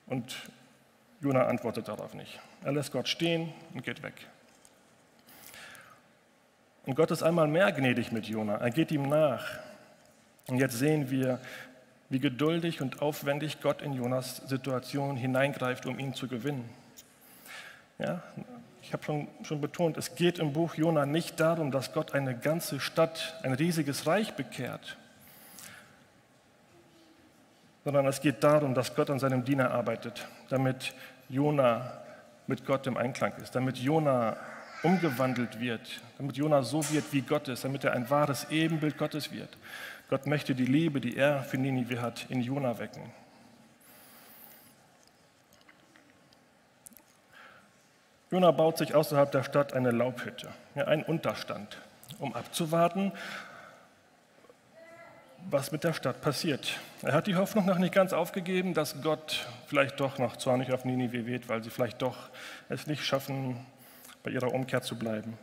Und 0.06 0.36
Jona 1.22 1.48
antwortet 1.48 1.88
darauf 1.88 2.14
nicht. 2.14 2.40
Er 2.64 2.74
lässt 2.74 2.92
Gott 2.92 3.08
stehen 3.08 3.52
und 3.74 3.84
geht 3.84 4.04
weg. 4.04 4.14
Und 6.86 6.96
Gott 6.96 7.12
ist 7.12 7.24
einmal 7.24 7.48
mehr 7.48 7.72
gnädig 7.72 8.12
mit 8.12 8.26
Jona. 8.26 8.56
Er 8.56 8.72
geht 8.72 8.92
ihm 8.92 9.08
nach. 9.08 9.46
Und 10.48 10.58
jetzt 10.58 10.78
sehen 10.78 11.12
wir, 11.12 11.40
wie 12.10 12.20
geduldig 12.20 12.82
und 12.82 13.02
aufwendig 13.02 13.62
Gott 13.62 13.82
in 13.82 13.94
Jonas 13.94 14.38
Situation 14.48 15.16
hineingreift, 15.16 15.86
um 15.86 16.00
ihn 16.00 16.14
zu 16.14 16.28
gewinnen. 16.28 16.70
Ja, 18.00 18.22
ich 18.82 18.94
habe 18.94 19.04
schon, 19.04 19.28
schon 19.44 19.62
betont, 19.62 19.96
es 19.96 20.16
geht 20.16 20.40
im 20.40 20.54
Buch 20.54 20.76
Jona 20.76 21.06
nicht 21.06 21.40
darum, 21.40 21.72
dass 21.72 21.94
Gott 21.94 22.14
eine 22.14 22.36
ganze 22.36 22.80
Stadt, 22.80 23.36
ein 23.44 23.54
riesiges 23.54 24.08
Reich 24.08 24.34
bekehrt, 24.34 24.98
sondern 27.86 28.06
es 28.08 28.20
geht 28.22 28.44
darum, 28.44 28.74
dass 28.74 28.96
Gott 28.96 29.10
an 29.10 29.20
seinem 29.20 29.46
Diener 29.46 29.72
arbeitet, 29.72 30.28
damit 30.50 30.94
Jona 31.30 32.02
mit 32.48 32.66
Gott 32.66 32.88
im 32.88 32.98
Einklang 32.98 33.34
ist, 33.42 33.56
damit 33.56 33.78
Jona 33.78 34.36
umgewandelt 34.84 35.60
wird, 35.60 36.02
damit 36.18 36.38
Jona 36.38 36.64
so 36.64 36.88
wird, 36.90 37.06
wie 37.12 37.22
Gott 37.22 37.48
ist, 37.48 37.64
damit 37.64 37.84
er 37.84 37.94
ein 37.94 38.10
wahres 38.10 38.50
Ebenbild 38.50 38.98
Gottes 38.98 39.32
wird. 39.32 39.58
Gott 40.10 40.26
möchte 40.26 40.56
die 40.56 40.66
Liebe, 40.66 41.00
die 41.00 41.16
er 41.16 41.44
für 41.44 41.58
Ninive 41.58 42.02
hat, 42.02 42.26
in 42.30 42.42
Jona 42.42 42.80
wecken. 42.80 43.12
Jona 48.32 48.52
baut 48.52 48.78
sich 48.78 48.96
außerhalb 48.96 49.32
der 49.32 49.44
Stadt 49.44 49.74
eine 49.74 49.92
Laubhütte, 49.92 50.50
ja, 50.76 50.86
einen 50.86 51.04
Unterstand, 51.04 51.78
um 52.18 52.34
abzuwarten, 52.34 53.12
was 55.50 55.72
mit 55.72 55.84
der 55.84 55.94
Stadt 55.94 56.22
passiert. 56.22 56.80
Er 57.02 57.14
hat 57.14 57.28
die 57.28 57.36
Hoffnung 57.36 57.66
noch 57.66 57.78
nicht 57.78 57.94
ganz 57.94 58.14
aufgegeben, 58.14 58.74
dass 58.74 59.02
Gott 59.02 59.48
vielleicht 59.68 60.00
doch 60.00 60.18
noch 60.18 60.38
zornig 60.38 60.72
auf 60.72 60.86
Ninive 60.86 61.26
wird, 61.26 61.50
weil 61.50 61.64
sie 61.64 61.70
vielleicht 61.70 62.02
doch 62.02 62.30
es 62.70 62.88
nicht 62.88 63.04
schaffen, 63.04 63.66
bei 64.24 64.32
ihrer 64.32 64.54
Umkehr 64.54 64.82
zu 64.82 64.98
bleiben. 64.98 65.38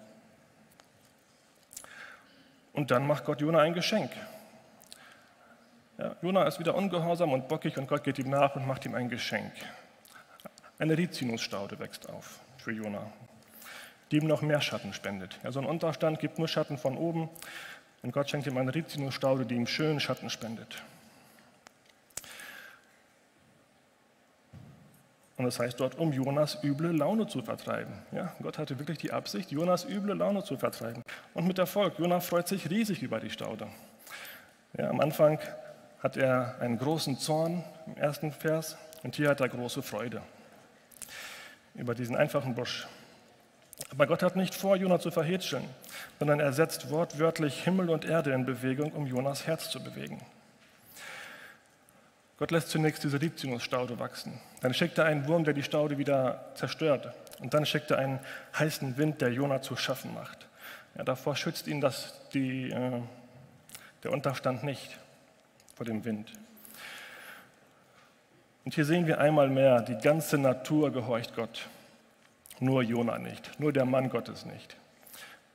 Und 2.72 2.90
dann 2.90 3.06
macht 3.06 3.24
Gott 3.24 3.40
Jona 3.40 3.60
ein 3.60 3.74
Geschenk. 3.74 4.10
Ja, 5.98 6.14
Jona 6.22 6.44
ist 6.44 6.60
wieder 6.60 6.76
ungehorsam 6.76 7.32
und 7.32 7.48
bockig 7.48 7.76
und 7.76 7.88
Gott 7.88 8.04
geht 8.04 8.18
ihm 8.20 8.30
nach 8.30 8.54
und 8.54 8.66
macht 8.68 8.86
ihm 8.86 8.94
ein 8.94 9.08
Geschenk. 9.08 9.52
Eine 10.78 10.96
Rizinusstaude 10.96 11.80
wächst 11.80 12.08
auf 12.08 12.38
für 12.56 12.70
Jona, 12.70 13.10
die 14.12 14.18
ihm 14.18 14.28
noch 14.28 14.42
mehr 14.42 14.60
Schatten 14.60 14.92
spendet. 14.92 15.40
Ja, 15.42 15.50
so 15.50 15.58
ein 15.58 15.66
Unterstand 15.66 16.20
gibt 16.20 16.38
nur 16.38 16.46
Schatten 16.46 16.78
von 16.78 16.96
oben 16.96 17.28
und 18.02 18.12
Gott 18.12 18.30
schenkt 18.30 18.46
ihm 18.46 18.56
eine 18.56 18.72
Rizinusstaude, 18.72 19.44
die 19.44 19.56
ihm 19.56 19.66
schönen 19.66 19.98
Schatten 19.98 20.30
spendet. 20.30 20.82
Und 25.38 25.44
das 25.44 25.60
heißt 25.60 25.78
dort, 25.78 25.96
um 25.98 26.12
Jonas 26.12 26.58
üble 26.64 26.90
Laune 26.90 27.28
zu 27.28 27.42
vertreiben. 27.42 27.94
Ja, 28.10 28.34
Gott 28.42 28.58
hatte 28.58 28.78
wirklich 28.78 28.98
die 28.98 29.12
Absicht, 29.12 29.52
Jonas 29.52 29.84
üble 29.84 30.14
Laune 30.14 30.42
zu 30.42 30.56
vertreiben. 30.56 31.02
Und 31.32 31.46
mit 31.46 31.58
Erfolg. 31.58 31.98
Jonas 31.98 32.26
freut 32.26 32.48
sich 32.48 32.68
riesig 32.68 33.02
über 33.02 33.20
die 33.20 33.30
Staude. 33.30 33.68
Ja, 34.76 34.90
am 34.90 35.00
Anfang 35.00 35.38
hat 36.00 36.16
er 36.16 36.56
einen 36.60 36.76
großen 36.76 37.18
Zorn 37.18 37.64
im 37.86 37.96
ersten 37.96 38.32
Vers 38.32 38.76
und 39.04 39.14
hier 39.14 39.30
hat 39.30 39.40
er 39.40 39.48
große 39.48 39.80
Freude 39.80 40.22
über 41.74 41.94
diesen 41.94 42.16
einfachen 42.16 42.56
Busch. 42.56 42.88
Aber 43.92 44.08
Gott 44.08 44.24
hat 44.24 44.34
nicht 44.34 44.54
vor, 44.54 44.74
Jona 44.74 44.98
zu 44.98 45.12
verhätscheln, 45.12 45.64
sondern 46.18 46.40
er 46.40 46.52
setzt 46.52 46.90
wortwörtlich 46.90 47.62
Himmel 47.62 47.90
und 47.90 48.04
Erde 48.04 48.32
in 48.32 48.44
Bewegung, 48.44 48.90
um 48.92 49.06
Jonas 49.06 49.46
Herz 49.46 49.70
zu 49.70 49.82
bewegen. 49.82 50.20
Gott 52.38 52.52
lässt 52.52 52.70
zunächst 52.70 53.02
diese 53.02 53.20
Rizinusstaude 53.20 53.98
wachsen. 53.98 54.40
Dann 54.60 54.72
schickt 54.72 54.96
er 54.98 55.06
einen 55.06 55.26
Wurm, 55.26 55.44
der 55.44 55.54
die 55.54 55.64
Staude 55.64 55.98
wieder 55.98 56.52
zerstört. 56.54 57.12
Und 57.40 57.52
dann 57.52 57.66
schickt 57.66 57.90
er 57.90 57.98
einen 57.98 58.20
heißen 58.56 58.96
Wind, 58.96 59.20
der 59.20 59.32
Jona 59.32 59.60
zu 59.60 59.76
schaffen 59.76 60.14
macht. 60.14 60.46
Ja, 60.96 61.02
davor 61.02 61.34
schützt 61.34 61.66
ihn 61.66 61.80
das, 61.80 62.14
die, 62.30 62.70
äh, 62.70 63.02
der 64.04 64.12
Unterstand 64.12 64.62
nicht 64.62 64.98
vor 65.74 65.84
dem 65.84 66.04
Wind. 66.04 66.32
Und 68.64 68.74
hier 68.74 68.84
sehen 68.84 69.06
wir 69.06 69.18
einmal 69.18 69.48
mehr, 69.48 69.80
die 69.80 69.96
ganze 69.96 70.38
Natur 70.38 70.92
gehorcht 70.92 71.34
Gott. 71.34 71.68
Nur 72.60 72.82
Jona 72.82 73.18
nicht, 73.18 73.58
nur 73.58 73.72
der 73.72 73.84
Mann 73.84 74.10
Gottes 74.10 74.44
nicht. 74.44 74.76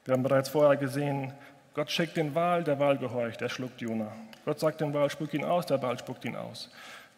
Wir 0.06 0.14
haben 0.14 0.24
bereits 0.24 0.50
vorher 0.50 0.78
gesehen, 0.78 1.34
Gott 1.74 1.92
schickt 1.92 2.18
den 2.18 2.36
Wal, 2.36 2.64
der 2.64 2.80
Wal 2.80 2.98
gehorcht, 2.98 3.42
er 3.42 3.50
schluckt 3.50 3.82
Jona. 3.82 4.12
Gott 4.46 4.60
sagt 4.60 4.82
dem 4.82 4.94
Wal, 4.94 5.10
spuck 5.10 5.34
ihn 5.34 5.44
aus, 5.44 5.66
der 5.66 5.82
Wal 5.82 5.98
spuckt 5.98 6.24
ihn 6.26 6.36
aus. 6.36 6.70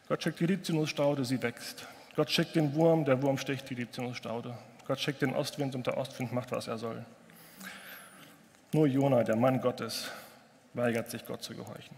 Gott 0.08 0.24
schickt 0.24 0.40
die 0.40 0.46
Rizinusstaude, 0.46 1.26
sie 1.26 1.42
wächst. 1.42 1.86
Gott 2.16 2.32
schickt 2.32 2.56
den 2.56 2.74
Wurm, 2.74 3.04
der 3.04 3.22
Wurm 3.22 3.38
sticht 3.38 3.70
die 3.70 3.74
Rizinusstaude. 3.74 4.58
Gott 4.88 5.00
schickt 5.00 5.22
den 5.22 5.36
Ostwind 5.36 5.76
und 5.76 5.88
der 5.88 5.98
Ostwind 5.98 6.32
macht, 6.32 6.52
was 6.52 6.68
er 6.68 6.78
soll. 6.78 7.04
Nur 8.72 8.88
Jona, 8.88 9.24
der 9.24 9.36
Mann 9.36 9.60
Gottes, 9.60 10.10
weigert 10.74 11.10
sich, 11.10 11.26
Gott 11.26 11.44
zu 11.44 11.54
gehorchen. 11.54 11.98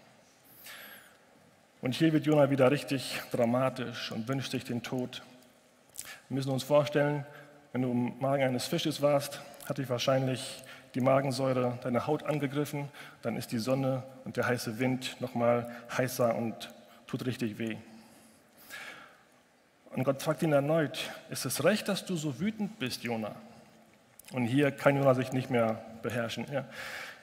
Und 1.82 1.94
hier 1.94 2.12
wird 2.14 2.26
Jona 2.26 2.50
wieder 2.50 2.72
richtig 2.72 3.22
dramatisch 3.32 4.12
und 4.12 4.28
wünscht 4.28 4.52
sich 4.52 4.64
den 4.64 4.82
Tod. 4.82 5.22
Wir 6.30 6.36
müssen 6.36 6.52
uns 6.52 6.64
vorstellen, 6.64 7.26
wenn 7.72 7.84
du 7.84 7.92
im 7.92 8.20
Magen 8.20 8.44
eines 8.44 8.66
Fisches 8.66 9.02
warst, 9.02 9.42
hat 9.68 9.78
dich 9.78 9.90
wahrscheinlich 9.90 10.64
die 10.98 11.02
Magensäure 11.02 11.78
deine 11.84 12.08
Haut 12.08 12.24
angegriffen, 12.24 12.90
dann 13.22 13.38
ist 13.38 13.52
die 13.52 13.60
Sonne 13.60 14.02
und 14.26 14.36
der 14.36 14.48
heiße 14.48 14.80
Wind 14.80 15.16
nochmal 15.20 15.72
heißer 15.96 16.34
und 16.34 16.74
tut 17.06 17.28
richtig 17.28 17.60
weh. 17.60 17.78
Und 19.92 20.06
Gott 20.06 20.24
fragt 20.24 20.42
ihn 20.42 20.54
erneut, 20.54 21.12
ist 21.30 21.46
es 21.46 21.64
recht, 21.64 21.88
dass 21.88 22.06
du 22.06 22.16
so 22.16 22.40
wütend 22.40 22.80
bist, 22.80 23.04
Jona? 23.04 23.36
Und 24.34 24.46
hier 24.46 24.72
kann 24.72 24.96
Jona 24.96 25.14
sich 25.14 25.32
nicht 25.34 25.52
mehr 25.52 25.80
beherrschen. 26.02 26.48
Er 26.52 26.66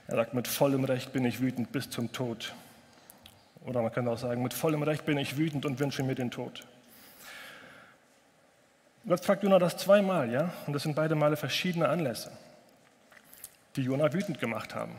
sagt, 0.06 0.34
mit 0.34 0.46
vollem 0.46 0.84
Recht 0.84 1.12
bin 1.12 1.24
ich 1.24 1.40
wütend 1.40 1.72
bis 1.72 1.90
zum 1.90 2.12
Tod. 2.12 2.54
Oder 3.64 3.82
man 3.82 3.90
könnte 3.90 4.12
auch 4.12 4.18
sagen, 4.18 4.40
mit 4.40 4.54
vollem 4.54 4.84
Recht 4.84 5.04
bin 5.04 5.18
ich 5.18 5.36
wütend 5.36 5.66
und 5.66 5.80
wünsche 5.80 6.04
mir 6.04 6.14
den 6.14 6.30
Tod. 6.30 6.64
Gott 9.04 9.24
fragt 9.24 9.42
Jona 9.42 9.58
das 9.58 9.76
zweimal, 9.78 10.30
ja? 10.30 10.52
Und 10.68 10.74
das 10.74 10.84
sind 10.84 10.94
beide 10.94 11.16
Male 11.16 11.36
verschiedene 11.36 11.88
Anlässe, 11.88 12.30
die 13.76 13.82
Jona 13.82 14.12
wütend 14.12 14.38
gemacht 14.38 14.74
haben. 14.74 14.94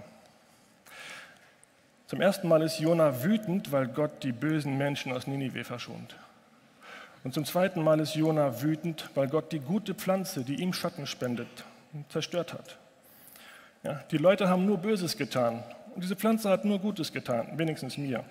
Zum 2.08 2.22
ersten 2.22 2.48
Mal 2.48 2.62
ist 2.62 2.80
Jona 2.80 3.24
wütend, 3.24 3.72
weil 3.72 3.88
Gott 3.88 4.24
die 4.24 4.32
bösen 4.32 4.78
Menschen 4.78 5.12
aus 5.12 5.26
Ninive 5.26 5.64
verschont. 5.64 6.16
Und 7.24 7.34
zum 7.34 7.46
zweiten 7.46 7.84
Mal 7.84 8.00
ist 8.00 8.14
Jona 8.14 8.62
wütend, 8.62 9.10
weil 9.16 9.28
Gott 9.28 9.52
die 9.52 9.60
gute 9.60 9.96
Pflanze, 9.96 10.44
die 10.44 10.62
ihm 10.62 10.74
Schatten 10.74 11.08
spendet, 11.08 11.48
zerstört 12.10 12.54
hat. 12.54 12.78
Ja, 13.84 14.04
die 14.12 14.18
Leute 14.18 14.50
haben 14.50 14.66
nur 14.66 14.78
Böses 14.78 15.18
getan 15.18 15.64
und 15.96 16.04
diese 16.04 16.16
Pflanze 16.16 16.50
hat 16.50 16.66
nur 16.66 16.80
Gutes 16.80 17.12
getan, 17.12 17.48
wenigstens 17.58 17.98
mir. 17.98 18.24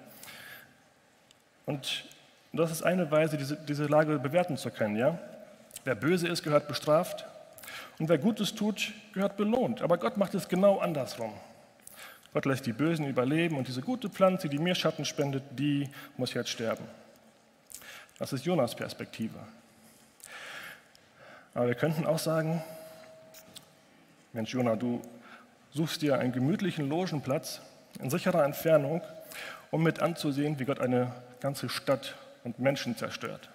Und 1.66 2.04
das 2.52 2.70
ist 2.70 2.82
eine 2.82 3.10
Weise, 3.10 3.36
diese, 3.36 3.56
diese 3.56 3.86
Lage 3.86 4.18
bewerten 4.18 4.56
zu 4.56 4.70
können. 4.70 4.96
Ja? 4.96 5.18
Wer 5.84 5.94
böse 5.94 6.28
ist, 6.28 6.42
gehört 6.42 6.68
bestraft. 6.68 7.26
Und 7.98 8.08
wer 8.08 8.18
Gutes 8.18 8.54
tut, 8.54 8.92
gehört 9.12 9.36
belohnt. 9.36 9.82
Aber 9.82 9.98
Gott 9.98 10.16
macht 10.16 10.34
es 10.34 10.48
genau 10.48 10.78
andersrum. 10.78 11.32
Gott 12.32 12.46
lässt 12.46 12.66
die 12.66 12.72
Bösen 12.72 13.06
überleben 13.06 13.56
und 13.56 13.68
diese 13.68 13.80
gute 13.80 14.10
Pflanze, 14.10 14.48
die 14.48 14.58
mir 14.58 14.74
Schatten 14.74 15.04
spendet, 15.04 15.44
die 15.52 15.88
muss 16.16 16.34
jetzt 16.34 16.50
sterben. 16.50 16.84
Das 18.18 18.32
ist 18.32 18.44
Jonas 18.44 18.74
Perspektive. 18.74 19.38
Aber 21.54 21.68
wir 21.68 21.76
könnten 21.76 22.04
auch 22.04 22.18
sagen, 22.18 22.62
Mensch 24.32 24.52
Jonah, 24.52 24.74
du 24.74 25.00
suchst 25.72 26.02
dir 26.02 26.18
einen 26.18 26.32
gemütlichen 26.32 26.88
Logenplatz 26.88 27.60
in 28.00 28.10
sicherer 28.10 28.44
Entfernung, 28.44 29.00
um 29.70 29.84
mit 29.84 30.00
anzusehen, 30.00 30.58
wie 30.58 30.64
Gott 30.64 30.80
eine 30.80 31.12
ganze 31.40 31.68
Stadt 31.68 32.16
und 32.42 32.58
Menschen 32.58 32.96
zerstört. 32.96 33.48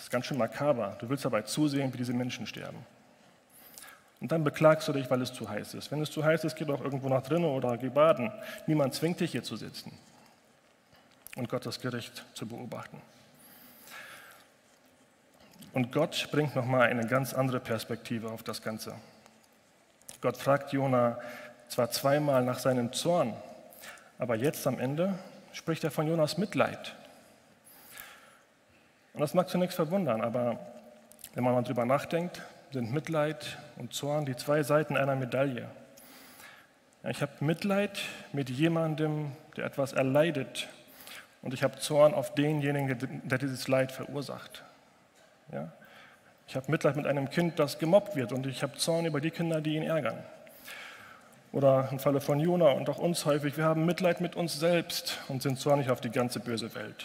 Das 0.00 0.06
ist 0.06 0.10
ganz 0.10 0.24
schön 0.24 0.38
makaber. 0.38 0.96
Du 0.98 1.10
willst 1.10 1.26
dabei 1.26 1.42
zusehen, 1.42 1.92
wie 1.92 1.98
diese 1.98 2.14
Menschen 2.14 2.46
sterben. 2.46 2.78
Und 4.18 4.32
dann 4.32 4.42
beklagst 4.42 4.88
du 4.88 4.94
dich, 4.94 5.10
weil 5.10 5.20
es 5.20 5.30
zu 5.30 5.46
heiß 5.46 5.74
ist. 5.74 5.92
Wenn 5.92 6.00
es 6.00 6.10
zu 6.10 6.24
heiß 6.24 6.42
ist, 6.44 6.56
geh 6.56 6.64
doch 6.64 6.80
irgendwo 6.80 7.10
nach 7.10 7.22
drinnen 7.22 7.44
oder 7.44 7.76
geh 7.76 7.90
baden. 7.90 8.32
Niemand 8.66 8.94
zwingt 8.94 9.20
dich 9.20 9.32
hier 9.32 9.42
zu 9.42 9.56
sitzen 9.56 9.92
und 11.36 11.50
Gottes 11.50 11.80
Gericht 11.80 12.24
zu 12.32 12.46
beobachten. 12.46 12.96
Und 15.74 15.92
Gott 15.92 16.28
bringt 16.30 16.56
nochmal 16.56 16.88
eine 16.88 17.06
ganz 17.06 17.34
andere 17.34 17.60
Perspektive 17.60 18.30
auf 18.30 18.42
das 18.42 18.62
Ganze. 18.62 18.94
Gott 20.22 20.38
fragt 20.38 20.72
Jona 20.72 21.18
zwar 21.68 21.90
zweimal 21.90 22.42
nach 22.42 22.58
seinem 22.58 22.94
Zorn, 22.94 23.34
aber 24.18 24.36
jetzt 24.36 24.66
am 24.66 24.78
Ende 24.78 25.18
spricht 25.52 25.84
er 25.84 25.90
von 25.90 26.06
Jonas 26.06 26.38
Mitleid. 26.38 26.96
Und 29.12 29.20
das 29.20 29.34
mag 29.34 29.48
zunächst 29.48 29.76
verwundern, 29.76 30.20
aber 30.20 30.58
wenn 31.34 31.44
man 31.44 31.54
mal 31.54 31.62
drüber 31.62 31.84
nachdenkt, 31.84 32.42
sind 32.72 32.92
Mitleid 32.92 33.58
und 33.76 33.92
Zorn 33.92 34.24
die 34.24 34.36
zwei 34.36 34.62
Seiten 34.62 34.96
einer 34.96 35.16
Medaille. 35.16 35.68
Ich 37.08 37.22
habe 37.22 37.32
Mitleid 37.40 37.98
mit 38.32 38.50
jemandem, 38.50 39.32
der 39.56 39.64
etwas 39.64 39.92
erleidet, 39.92 40.68
und 41.42 41.54
ich 41.54 41.62
habe 41.62 41.78
Zorn 41.78 42.12
auf 42.12 42.34
denjenigen, 42.34 43.22
der 43.24 43.38
dieses 43.38 43.66
Leid 43.66 43.92
verursacht. 43.92 44.62
Ja? 45.52 45.72
Ich 46.46 46.54
habe 46.54 46.70
Mitleid 46.70 46.96
mit 46.96 47.06
einem 47.06 47.30
Kind, 47.30 47.58
das 47.58 47.78
gemobbt 47.78 48.16
wird, 48.16 48.32
und 48.32 48.46
ich 48.46 48.62
habe 48.62 48.76
Zorn 48.76 49.06
über 49.06 49.20
die 49.20 49.30
Kinder, 49.30 49.60
die 49.60 49.76
ihn 49.76 49.82
ärgern. 49.82 50.18
Oder 51.52 51.88
im 51.90 51.98
Falle 51.98 52.20
von 52.20 52.38
Jona 52.38 52.70
und 52.72 52.88
auch 52.90 52.98
uns 52.98 53.24
häufig, 53.24 53.56
wir 53.56 53.64
haben 53.64 53.86
Mitleid 53.86 54.20
mit 54.20 54.36
uns 54.36 54.60
selbst 54.60 55.18
und 55.28 55.42
sind 55.42 55.58
zornig 55.58 55.90
auf 55.90 56.00
die 56.00 56.10
ganze 56.10 56.38
böse 56.38 56.72
Welt. 56.74 57.04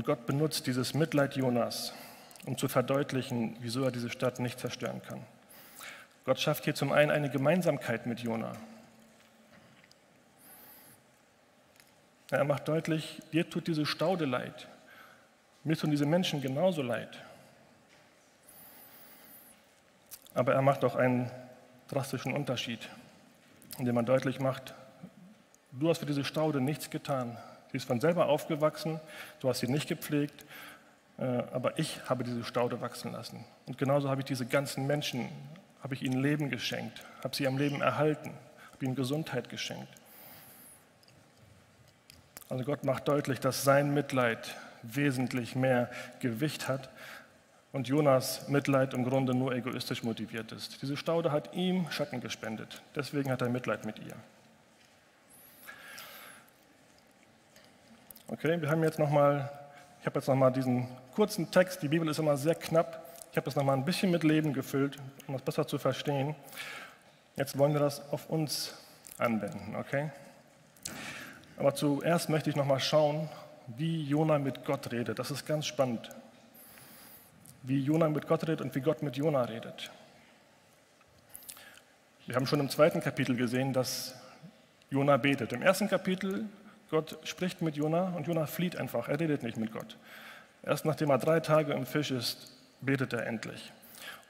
Und 0.00 0.06
Gott 0.06 0.24
benutzt 0.24 0.66
dieses 0.66 0.94
Mitleid 0.94 1.36
Jonas, 1.36 1.92
um 2.46 2.56
zu 2.56 2.68
verdeutlichen, 2.68 3.54
wieso 3.60 3.84
er 3.84 3.90
diese 3.90 4.08
Stadt 4.08 4.40
nicht 4.40 4.58
zerstören 4.58 5.02
kann. 5.02 5.20
Gott 6.24 6.40
schafft 6.40 6.64
hier 6.64 6.74
zum 6.74 6.90
einen 6.90 7.10
eine 7.10 7.28
Gemeinsamkeit 7.28 8.06
mit 8.06 8.20
Jona. 8.20 8.52
Er 12.30 12.44
macht 12.44 12.66
deutlich, 12.66 13.20
dir 13.34 13.50
tut 13.50 13.66
diese 13.66 13.84
Staude 13.84 14.24
leid. 14.24 14.68
Mir 15.64 15.76
tun 15.76 15.90
diese 15.90 16.06
Menschen 16.06 16.40
genauso 16.40 16.80
leid. 16.80 17.22
Aber 20.32 20.54
er 20.54 20.62
macht 20.62 20.82
auch 20.82 20.96
einen 20.96 21.30
drastischen 21.88 22.32
Unterschied, 22.32 22.88
indem 23.78 23.98
er 23.98 24.04
deutlich 24.04 24.40
macht, 24.40 24.72
du 25.72 25.90
hast 25.90 25.98
für 25.98 26.06
diese 26.06 26.24
Staude 26.24 26.62
nichts 26.62 26.88
getan. 26.88 27.36
Sie 27.70 27.76
ist 27.76 27.86
von 27.86 28.00
selber 28.00 28.26
aufgewachsen, 28.26 29.00
du 29.40 29.48
hast 29.48 29.60
sie 29.60 29.68
nicht 29.68 29.88
gepflegt, 29.88 30.44
äh, 31.18 31.24
aber 31.52 31.78
ich 31.78 32.00
habe 32.08 32.24
diese 32.24 32.44
Staude 32.44 32.80
wachsen 32.80 33.12
lassen. 33.12 33.44
Und 33.66 33.78
genauso 33.78 34.08
habe 34.08 34.22
ich 34.22 34.26
diese 34.26 34.46
ganzen 34.46 34.86
Menschen, 34.86 35.28
habe 35.82 35.94
ich 35.94 36.02
ihnen 36.02 36.20
Leben 36.20 36.50
geschenkt, 36.50 37.02
habe 37.22 37.36
sie 37.36 37.46
am 37.46 37.58
Leben 37.58 37.80
erhalten, 37.80 38.32
habe 38.72 38.84
ihnen 38.84 38.94
Gesundheit 38.94 39.48
geschenkt. 39.48 39.88
Also 42.48 42.64
Gott 42.64 42.84
macht 42.84 43.06
deutlich, 43.06 43.38
dass 43.38 43.62
sein 43.62 43.94
Mitleid 43.94 44.56
wesentlich 44.82 45.54
mehr 45.54 45.90
Gewicht 46.18 46.66
hat 46.66 46.88
und 47.72 47.86
Jonas 47.86 48.48
Mitleid 48.48 48.94
im 48.94 49.04
Grunde 49.04 49.34
nur 49.34 49.54
egoistisch 49.54 50.02
motiviert 50.02 50.50
ist. 50.50 50.82
Diese 50.82 50.96
Staude 50.96 51.30
hat 51.30 51.54
ihm 51.54 51.88
Schatten 51.90 52.20
gespendet, 52.20 52.82
deswegen 52.96 53.30
hat 53.30 53.42
er 53.42 53.48
Mitleid 53.48 53.84
mit 53.84 54.00
ihr. 54.00 54.16
Okay, 58.32 58.62
wir 58.62 58.70
haben 58.70 58.84
jetzt 58.84 59.00
noch 59.00 59.10
mal, 59.10 59.50
ich 59.98 60.06
habe 60.06 60.20
jetzt 60.20 60.28
noch 60.28 60.36
mal 60.36 60.52
diesen 60.52 60.86
kurzen 61.16 61.50
Text. 61.50 61.82
Die 61.82 61.88
Bibel 61.88 62.08
ist 62.08 62.20
immer 62.20 62.36
sehr 62.36 62.54
knapp. 62.54 63.04
Ich 63.32 63.36
habe 63.36 63.44
das 63.44 63.56
noch 63.56 63.64
mal 63.64 63.72
ein 63.72 63.84
bisschen 63.84 64.12
mit 64.12 64.22
Leben 64.22 64.52
gefüllt, 64.52 64.96
um 65.26 65.34
das 65.34 65.42
besser 65.42 65.66
zu 65.66 65.78
verstehen. 65.78 66.36
Jetzt 67.34 67.58
wollen 67.58 67.72
wir 67.72 67.80
das 67.80 68.08
auf 68.12 68.30
uns 68.30 68.76
anwenden, 69.18 69.74
okay? 69.74 70.12
Aber 71.56 71.74
zuerst 71.74 72.28
möchte 72.28 72.50
ich 72.50 72.54
noch 72.54 72.66
mal 72.66 72.78
schauen, 72.78 73.28
wie 73.66 74.04
Jona 74.04 74.38
mit 74.38 74.64
Gott 74.64 74.92
redet. 74.92 75.18
Das 75.18 75.32
ist 75.32 75.44
ganz 75.44 75.66
spannend. 75.66 76.08
Wie 77.64 77.80
Jona 77.80 78.08
mit 78.08 78.28
Gott 78.28 78.44
redet 78.44 78.60
und 78.60 78.72
wie 78.76 78.80
Gott 78.80 79.02
mit 79.02 79.16
Jona 79.16 79.42
redet. 79.42 79.90
Wir 82.28 82.36
haben 82.36 82.46
schon 82.46 82.60
im 82.60 82.70
zweiten 82.70 83.00
Kapitel 83.00 83.34
gesehen, 83.34 83.72
dass 83.72 84.14
Jona 84.88 85.16
betet. 85.16 85.52
Im 85.52 85.62
ersten 85.62 85.88
Kapitel 85.88 86.48
Gott 86.90 87.18
spricht 87.24 87.62
mit 87.62 87.76
Jona 87.76 88.12
und 88.16 88.26
Jona 88.26 88.46
flieht 88.46 88.76
einfach. 88.76 89.08
Er 89.08 89.20
redet 89.20 89.42
nicht 89.42 89.56
mit 89.56 89.72
Gott. 89.72 89.96
Erst 90.62 90.84
nachdem 90.84 91.10
er 91.10 91.18
drei 91.18 91.40
Tage 91.40 91.72
im 91.72 91.86
Fisch 91.86 92.10
ist, 92.10 92.52
betet 92.80 93.12
er 93.12 93.26
endlich. 93.26 93.72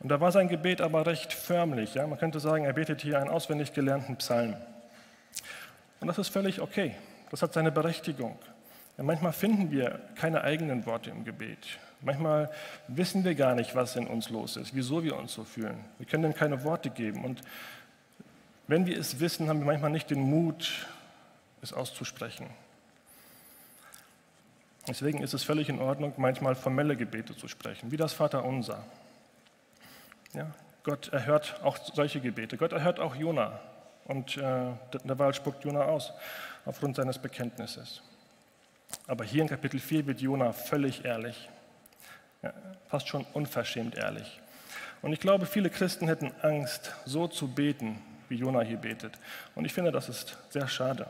Und 0.01 0.11
da 0.11 0.20
war 0.20 0.33
sein 0.33 0.49
Gebet 0.49 0.81
aber 0.81 1.07
recht 1.07 1.33
förmlich. 1.33 1.94
Ja? 1.94 2.07
Man 2.07 2.18
könnte 2.18 2.40
sagen, 2.40 2.64
er 2.64 2.73
betet 2.73 3.03
hier 3.03 3.18
einen 3.18 3.31
auswendig 3.31 3.73
gelernten 3.73 4.16
Psalm. 4.16 4.57
Und 6.01 6.09
das 6.09 6.18
ist 6.18 6.29
völlig 6.29 6.61
okay. 6.61 6.94
Das 7.31 7.42
hat 7.42 7.53
seine 7.53 7.70
Berechtigung. 7.70 8.38
Ja, 8.96 9.05
manchmal 9.05 9.33
finden 9.33 9.70
wir 9.70 10.01
keine 10.14 10.42
eigenen 10.42 10.87
Worte 10.87 11.11
im 11.11 11.25
Gebet. 11.25 11.79
Manchmal 12.03 12.51
wissen 12.88 13.25
wir 13.25 13.35
gar 13.35 13.55
nicht, 13.55 13.75
was 13.75 13.96
in 13.96 14.07
uns 14.07 14.31
los 14.31 14.57
ist, 14.57 14.75
wieso 14.75 15.05
wir 15.05 15.16
uns 15.16 15.35
so 15.35 15.44
fühlen. 15.44 15.85
Wir 15.99 16.07
können 16.07 16.23
dem 16.23 16.35
keine 16.35 16.64
Worte 16.64 16.90
geben. 16.90 17.25
Und 17.25 17.42
wenn 18.68 18.87
wir 18.87 18.99
es 18.99 19.20
wissen, 19.20 19.49
haben 19.49 19.61
wir 19.61 19.66
manchmal 19.66 19.90
nicht 19.90 20.11
den 20.11 20.20
Mut, 20.20 20.87
es 21.62 21.73
auszusprechen. 21.73 22.46
Deswegen 24.88 25.23
ist 25.23 25.35
es 25.35 25.44
völlig 25.44 25.68
in 25.68 25.79
Ordnung, 25.79 26.14
manchmal 26.16 26.55
formelle 26.55 26.96
Gebete 26.96 27.37
zu 27.37 27.49
sprechen, 27.49 27.92
wie 27.92 27.96
das 27.96 28.12
Vaterunser. 28.12 28.85
Ja, 30.33 30.51
Gott 30.85 31.09
erhört 31.09 31.61
auch 31.62 31.79
solche 31.79 32.20
Gebete. 32.20 32.57
Gott 32.57 32.73
erhört 32.73 32.99
auch 32.99 33.14
Jona. 33.14 33.61
Und 34.05 34.37
äh, 34.37 34.73
der 35.05 35.18
Wahl 35.18 35.35
spuckt 35.35 35.64
Jona 35.64 35.83
aus 35.83 36.12
aufgrund 36.64 36.96
seines 36.96 37.18
Bekenntnisses. 37.18 38.03
Aber 39.07 39.25
hier 39.25 39.42
in 39.42 39.49
Kapitel 39.49 39.79
4 39.79 40.07
wird 40.07 40.20
Jona 40.20 40.53
völlig 40.53 41.05
ehrlich, 41.05 41.49
ja, 42.42 42.53
fast 42.88 43.09
schon 43.09 43.25
unverschämt 43.35 43.96
ehrlich. 43.96 44.40
Und 45.03 45.12
ich 45.12 45.20
glaube, 45.20 45.46
viele 45.46 45.70
Christen 45.70 46.09
hätten 46.09 46.33
Angst, 46.42 46.92
so 47.05 47.29
zu 47.29 47.49
beten, 47.49 48.03
wie 48.29 48.37
Jona 48.37 48.62
hier 48.62 48.77
betet. 48.77 49.12
Und 49.55 49.64
ich 49.64 49.73
finde, 49.73 49.92
das 49.92 50.09
ist 50.09 50.37
sehr 50.51 50.68
schade. 50.68 51.07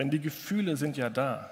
Denn 0.00 0.08
die 0.08 0.18
Gefühle 0.18 0.78
sind 0.78 0.96
ja 0.96 1.10
da. 1.10 1.50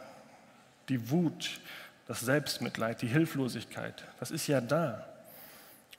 Die 0.88 1.11
Wut, 1.11 1.61
das 2.06 2.20
Selbstmitleid, 2.20 3.02
die 3.02 3.06
Hilflosigkeit, 3.06 4.02
das 4.20 4.30
ist 4.30 4.46
ja 4.46 4.62
da. 4.62 5.06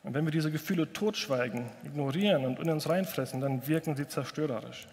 Und 0.01 0.15
wenn 0.15 0.25
wir 0.25 0.31
diese 0.31 0.49
Gefühle 0.49 0.91
totschweigen, 0.91 1.69
ignorieren 1.83 2.45
und 2.45 2.57
in 2.57 2.71
uns 2.71 2.89
reinfressen, 2.89 3.39
dann 3.39 3.67
wirken 3.67 3.95
sie 3.95 4.07
zerstörerisch. 4.07 4.87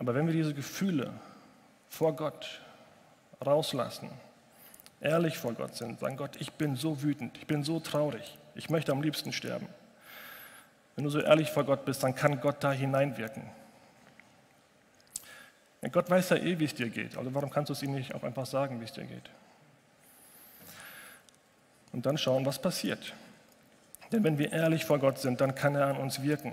Aber 0.00 0.16
wenn 0.16 0.26
wir 0.26 0.32
diese 0.32 0.52
Gefühle 0.52 1.12
vor 1.88 2.16
Gott 2.16 2.60
rauslassen, 3.46 4.10
ehrlich 5.00 5.38
vor 5.38 5.52
Gott 5.52 5.76
sind, 5.76 6.00
sagen 6.00 6.16
Gott, 6.16 6.34
ich 6.40 6.50
bin 6.54 6.74
so 6.74 7.04
wütend, 7.04 7.38
ich 7.38 7.46
bin 7.46 7.62
so 7.62 7.78
traurig, 7.78 8.36
ich 8.56 8.68
möchte 8.68 8.90
am 8.90 9.00
liebsten 9.00 9.32
sterben. 9.32 9.68
Wenn 10.96 11.04
du 11.04 11.10
so 11.10 11.20
ehrlich 11.20 11.50
vor 11.50 11.62
Gott 11.62 11.84
bist, 11.84 12.02
dann 12.02 12.16
kann 12.16 12.40
Gott 12.40 12.64
da 12.64 12.72
hineinwirken. 12.72 13.44
Gott 15.90 16.08
weiß 16.08 16.30
ja 16.30 16.36
eh, 16.36 16.58
wie 16.58 16.64
es 16.64 16.74
dir 16.74 16.88
geht. 16.88 17.16
Also 17.16 17.34
warum 17.34 17.50
kannst 17.50 17.70
du 17.70 17.72
es 17.72 17.82
ihm 17.82 17.92
nicht 17.92 18.14
auch 18.14 18.22
einfach 18.22 18.46
sagen, 18.46 18.80
wie 18.80 18.84
es 18.84 18.92
dir 18.92 19.04
geht? 19.04 19.30
Und 21.92 22.06
dann 22.06 22.16
schauen, 22.16 22.46
was 22.46 22.60
passiert. 22.60 23.12
Denn 24.12 24.22
wenn 24.24 24.38
wir 24.38 24.52
ehrlich 24.52 24.84
vor 24.84 24.98
Gott 24.98 25.18
sind, 25.18 25.40
dann 25.40 25.54
kann 25.54 25.74
er 25.74 25.88
an 25.88 25.96
uns 25.96 26.22
wirken. 26.22 26.52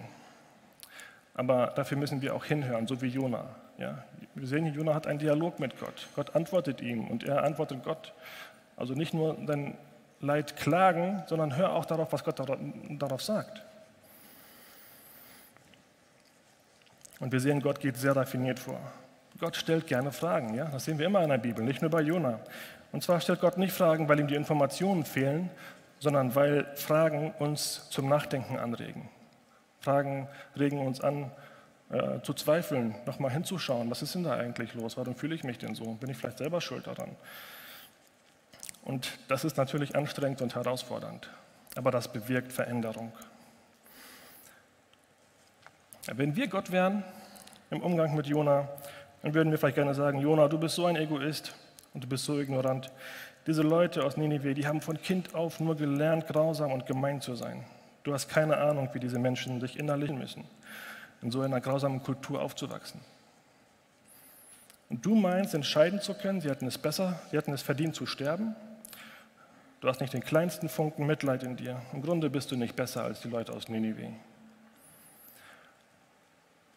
Aber 1.36 1.68
dafür 1.68 1.98
müssen 1.98 2.22
wir 2.22 2.36
auch 2.36 2.44
hinhören, 2.44 2.88
so 2.88 3.02
wie 3.02 3.08
Jona. 3.08 3.46
Ja? 3.78 4.04
Wir 4.36 4.48
sehen, 4.48 4.66
Jona 4.74 4.94
hat 4.94 5.08
einen 5.08 5.20
Dialog 5.20 5.60
mit 5.60 5.80
Gott. 5.80 6.08
Gott 6.16 6.36
antwortet 6.36 6.82
ihm 6.82 7.08
und 7.08 7.24
er 7.24 7.44
antwortet 7.44 7.84
Gott. 7.84 8.14
Also 8.76 8.94
nicht 8.94 9.14
nur 9.14 9.36
dein 9.46 9.78
Leid 10.22 10.58
klagen, 10.58 11.24
sondern 11.28 11.56
hör 11.56 11.74
auch 11.74 11.86
darauf, 11.86 12.12
was 12.12 12.24
Gott 12.24 12.40
darauf 12.40 13.22
sagt. 13.22 13.62
Und 17.20 17.32
wir 17.32 17.40
sehen, 17.40 17.62
Gott 17.62 17.80
geht 17.80 17.98
sehr 17.98 18.16
raffiniert 18.16 18.60
vor. 18.60 18.80
Gott 19.40 19.56
stellt 19.56 19.88
gerne 19.88 20.12
Fragen, 20.12 20.54
ja? 20.54 20.66
das 20.66 20.86
sehen 20.86 21.00
wir 21.00 21.06
immer 21.06 21.24
in 21.24 21.30
der 21.30 21.38
Bibel, 21.38 21.64
nicht 21.64 21.82
nur 21.82 21.90
bei 21.90 22.02
Jona. 22.02 22.40
Und 22.92 23.04
zwar 23.04 23.22
stellt 23.22 23.40
Gott 23.40 23.58
nicht 23.58 23.72
Fragen, 23.72 24.10
weil 24.10 24.20
ihm 24.20 24.28
die 24.28 24.36
Informationen 24.36 25.06
fehlen, 25.06 25.50
sondern 26.00 26.36
weil 26.36 26.66
Fragen 26.76 27.32
uns 27.40 27.90
zum 27.90 28.10
Nachdenken 28.10 28.58
anregen. 28.58 29.10
Fragen 29.80 30.28
regen 30.58 30.80
uns 30.86 31.00
an, 31.02 31.32
äh, 31.90 32.22
zu 32.22 32.34
zweifeln, 32.34 32.96
nochmal 33.06 33.32
hinzuschauen, 33.32 33.90
was 33.90 34.02
ist 34.02 34.16
denn 34.16 34.24
da 34.24 34.34
eigentlich 34.34 34.74
los, 34.74 34.98
warum 34.98 35.16
fühle 35.16 35.36
ich 35.36 35.44
mich 35.44 35.58
denn 35.58 35.74
so, 35.74 35.86
bin 35.94 36.10
ich 36.10 36.18
vielleicht 36.18 36.38
selber 36.40 36.62
schuld 36.62 36.88
daran. 36.88 37.16
Und 38.84 39.18
das 39.28 39.44
ist 39.46 39.58
natürlich 39.58 39.96
anstrengend 39.96 40.42
und 40.42 40.56
herausfordernd, 40.56 41.30
aber 41.76 41.92
das 41.92 42.12
bewirkt 42.12 42.52
Veränderung. 42.52 43.12
Wenn 46.14 46.36
wir 46.36 46.48
Gott 46.48 46.72
wären 46.72 47.04
im 47.70 47.82
Umgang 47.82 48.16
mit 48.16 48.26
Jona, 48.26 48.68
dann 49.22 49.34
würden 49.34 49.52
wir 49.52 49.58
vielleicht 49.58 49.76
gerne 49.76 49.94
sagen, 49.94 50.20
Jona, 50.20 50.48
du 50.48 50.58
bist 50.58 50.76
so 50.76 50.86
ein 50.86 50.96
Egoist 50.96 51.54
und 51.94 52.04
du 52.04 52.08
bist 52.08 52.26
so 52.26 52.40
ignorant. 52.40 52.92
Diese 53.48 53.62
Leute 53.62 54.04
aus 54.04 54.18
Ninive, 54.18 54.54
die 54.54 54.68
haben 54.68 54.82
von 54.82 55.02
Kind 55.02 55.34
auf 55.36 55.60
nur 55.60 55.76
gelernt, 55.76 56.28
grausam 56.28 56.72
und 56.72 56.86
gemein 56.86 57.22
zu 57.22 57.36
sein. 57.36 57.66
Du 58.04 58.14
hast 58.14 58.30
keine 58.30 58.58
Ahnung, 58.58 58.90
wie 58.94 59.00
diese 59.00 59.20
Menschen 59.20 59.60
sich 59.60 59.78
innerlich 59.78 60.12
müssen, 60.12 60.46
in 61.22 61.32
so 61.32 61.42
einer 61.42 61.60
grausamen 61.60 62.02
Kultur 62.02 62.42
aufzuwachsen. 62.42 63.02
Und 64.90 65.06
du 65.06 65.16
meinst, 65.16 65.54
entscheiden 65.54 66.02
zu 66.02 66.14
können, 66.14 66.42
sie 66.42 66.50
hatten 66.50 66.66
es 66.66 66.78
besser, 66.78 67.20
sie 67.30 67.38
hatten 67.38 67.54
es 67.54 67.62
verdient 67.62 67.96
zu 67.96 68.06
sterben. 68.06 68.56
Du 69.82 69.88
hast 69.88 70.02
nicht 70.02 70.14
den 70.14 70.24
kleinsten 70.24 70.68
Funken 70.68 71.06
Mitleid 71.06 71.44
in 71.44 71.56
dir. 71.56 71.82
Im 71.94 72.02
Grunde 72.02 72.30
bist 72.30 72.52
du 72.52 72.56
nicht 72.56 72.76
besser 72.76 73.04
als 73.04 73.22
die 73.22 73.30
Leute 73.30 73.54
aus 73.54 73.70
Ninive. 73.70 74.08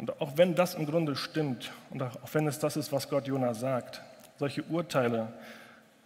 Und 0.03 0.21
auch 0.21 0.33
wenn 0.35 0.57
das 0.57 0.75
im 0.75 0.85
Grunde 0.85 1.15
stimmt 1.15 1.71
und 1.91 2.03
auch 2.03 2.17
wenn 2.33 2.49
es 2.49 2.59
das 2.59 2.77
ist, 2.77 2.91
was 2.91 3.09
Gott 3.09 3.29
Jona 3.29 3.55
sagt, 3.55 4.03
solche 4.37 4.65
Urteile 4.65 5.33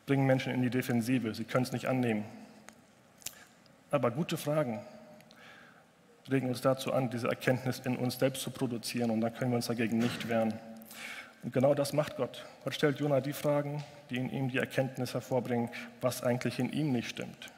bringen 0.04 0.26
Menschen 0.26 0.52
in 0.52 0.60
die 0.60 0.68
Defensive. 0.68 1.32
Sie 1.34 1.44
können 1.44 1.64
es 1.64 1.72
nicht 1.72 1.88
annehmen. 1.88 2.26
Aber 3.90 4.10
gute 4.10 4.36
Fragen 4.36 4.80
regen 6.30 6.50
uns 6.50 6.60
dazu 6.60 6.92
an, 6.92 7.08
diese 7.08 7.28
Erkenntnis 7.28 7.80
in 7.86 7.96
uns 7.96 8.18
selbst 8.18 8.42
zu 8.42 8.50
produzieren 8.50 9.10
und 9.10 9.22
dann 9.22 9.32
können 9.32 9.52
wir 9.52 9.56
uns 9.56 9.68
dagegen 9.68 9.96
nicht 9.96 10.28
wehren. 10.28 10.52
Und 11.42 11.54
genau 11.54 11.72
das 11.72 11.94
macht 11.94 12.18
Gott. 12.18 12.44
Gott 12.64 12.74
stellt 12.74 13.00
Jona 13.00 13.22
die 13.22 13.32
Fragen, 13.32 13.82
die 14.10 14.16
in 14.16 14.28
ihm 14.28 14.50
die 14.50 14.58
Erkenntnis 14.58 15.14
hervorbringen, 15.14 15.70
was 16.02 16.22
eigentlich 16.22 16.58
in 16.58 16.70
ihm 16.70 16.92
nicht 16.92 17.08
stimmt. 17.08 17.50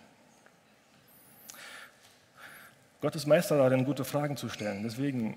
Gott 3.01 3.17
ist 3.17 3.27
Meister 3.27 3.59
darin, 3.59 3.85
gute 3.85 4.05
Fragen 4.05 4.37
zu 4.37 4.49
stellen. 4.49 4.85
Deswegen 4.85 5.37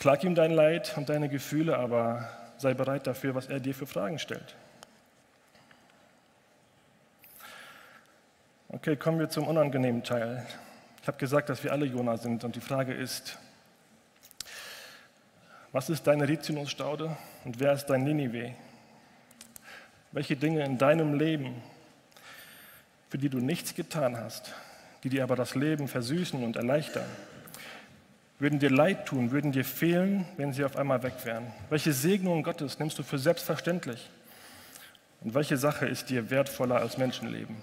klag 0.00 0.24
ihm 0.24 0.34
dein 0.34 0.50
Leid 0.50 0.96
und 0.96 1.10
deine 1.10 1.28
Gefühle, 1.28 1.78
aber 1.78 2.26
sei 2.56 2.74
bereit 2.74 3.06
dafür, 3.06 3.34
was 3.34 3.46
er 3.46 3.60
dir 3.60 3.74
für 3.74 3.86
Fragen 3.86 4.18
stellt. 4.18 4.56
Okay, 8.68 8.96
kommen 8.96 9.18
wir 9.18 9.28
zum 9.28 9.46
unangenehmen 9.46 10.02
Teil. 10.02 10.46
Ich 11.02 11.06
habe 11.06 11.18
gesagt, 11.18 11.50
dass 11.50 11.62
wir 11.62 11.72
alle 11.72 11.84
Jona 11.84 12.16
sind 12.16 12.44
und 12.44 12.56
die 12.56 12.60
Frage 12.60 12.94
ist, 12.94 13.38
was 15.72 15.90
ist 15.90 16.06
deine 16.06 16.26
Rizinusstaude 16.26 17.16
und 17.44 17.60
wer 17.60 17.74
ist 17.74 17.86
dein 17.86 18.02
Ninive? 18.02 18.54
Welche 20.12 20.34
Dinge 20.34 20.64
in 20.64 20.78
deinem 20.78 21.14
Leben, 21.14 21.62
für 23.10 23.18
die 23.18 23.28
du 23.28 23.38
nichts 23.38 23.74
getan 23.74 24.16
hast, 24.16 24.54
die 25.04 25.10
dir 25.10 25.24
aber 25.24 25.36
das 25.36 25.54
Leben 25.54 25.88
versüßen 25.88 26.42
und 26.42 26.56
erleichtern, 26.56 27.06
würden 28.40 28.58
dir 28.58 28.70
leid 28.70 29.06
tun, 29.06 29.30
würden 29.30 29.52
dir 29.52 29.64
fehlen, 29.64 30.26
wenn 30.36 30.52
sie 30.52 30.64
auf 30.64 30.76
einmal 30.76 31.02
weg 31.02 31.14
wären? 31.24 31.52
Welche 31.68 31.92
Segnungen 31.92 32.42
Gottes 32.42 32.78
nimmst 32.78 32.98
du 32.98 33.02
für 33.02 33.18
selbstverständlich? 33.18 34.10
Und 35.20 35.34
welche 35.34 35.58
Sache 35.58 35.86
ist 35.86 36.08
dir 36.08 36.30
wertvoller 36.30 36.76
als 36.76 36.96
Menschenleben? 36.96 37.56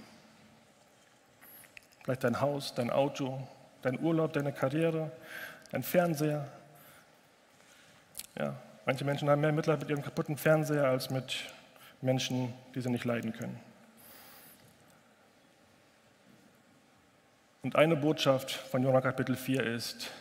Vielleicht 2.04 2.24
dein 2.24 2.40
Haus, 2.40 2.76
dein 2.76 2.92
Auto, 2.92 3.46
dein 3.82 4.00
Urlaub, 4.00 4.34
deine 4.34 4.54
Karriere, 4.54 5.12
dein 5.72 5.82
Fernseher, 5.82 6.48
ja, 8.38 8.56
manche 8.86 9.04
Menschen 9.04 9.30
haben 9.30 9.42
mehr 9.42 9.52
Mitleid 9.52 9.80
mit 9.80 9.90
ihrem 9.90 10.04
kaputten 10.04 10.38
Fernseher 10.38 10.86
als 10.86 11.10
mit 11.10 11.38
Menschen, 12.02 12.54
die 12.76 12.82
sie 12.82 12.92
nicht 12.92 13.04
leiden 13.04 13.34
können. 13.34 13.60
Und 17.64 17.76
eine 17.76 17.96
Botschaft 17.96 18.52
von 18.52 18.84
Jonah 18.84 19.02
Kapitel 19.02 19.36
4 19.36 19.64
ist, 19.64 20.12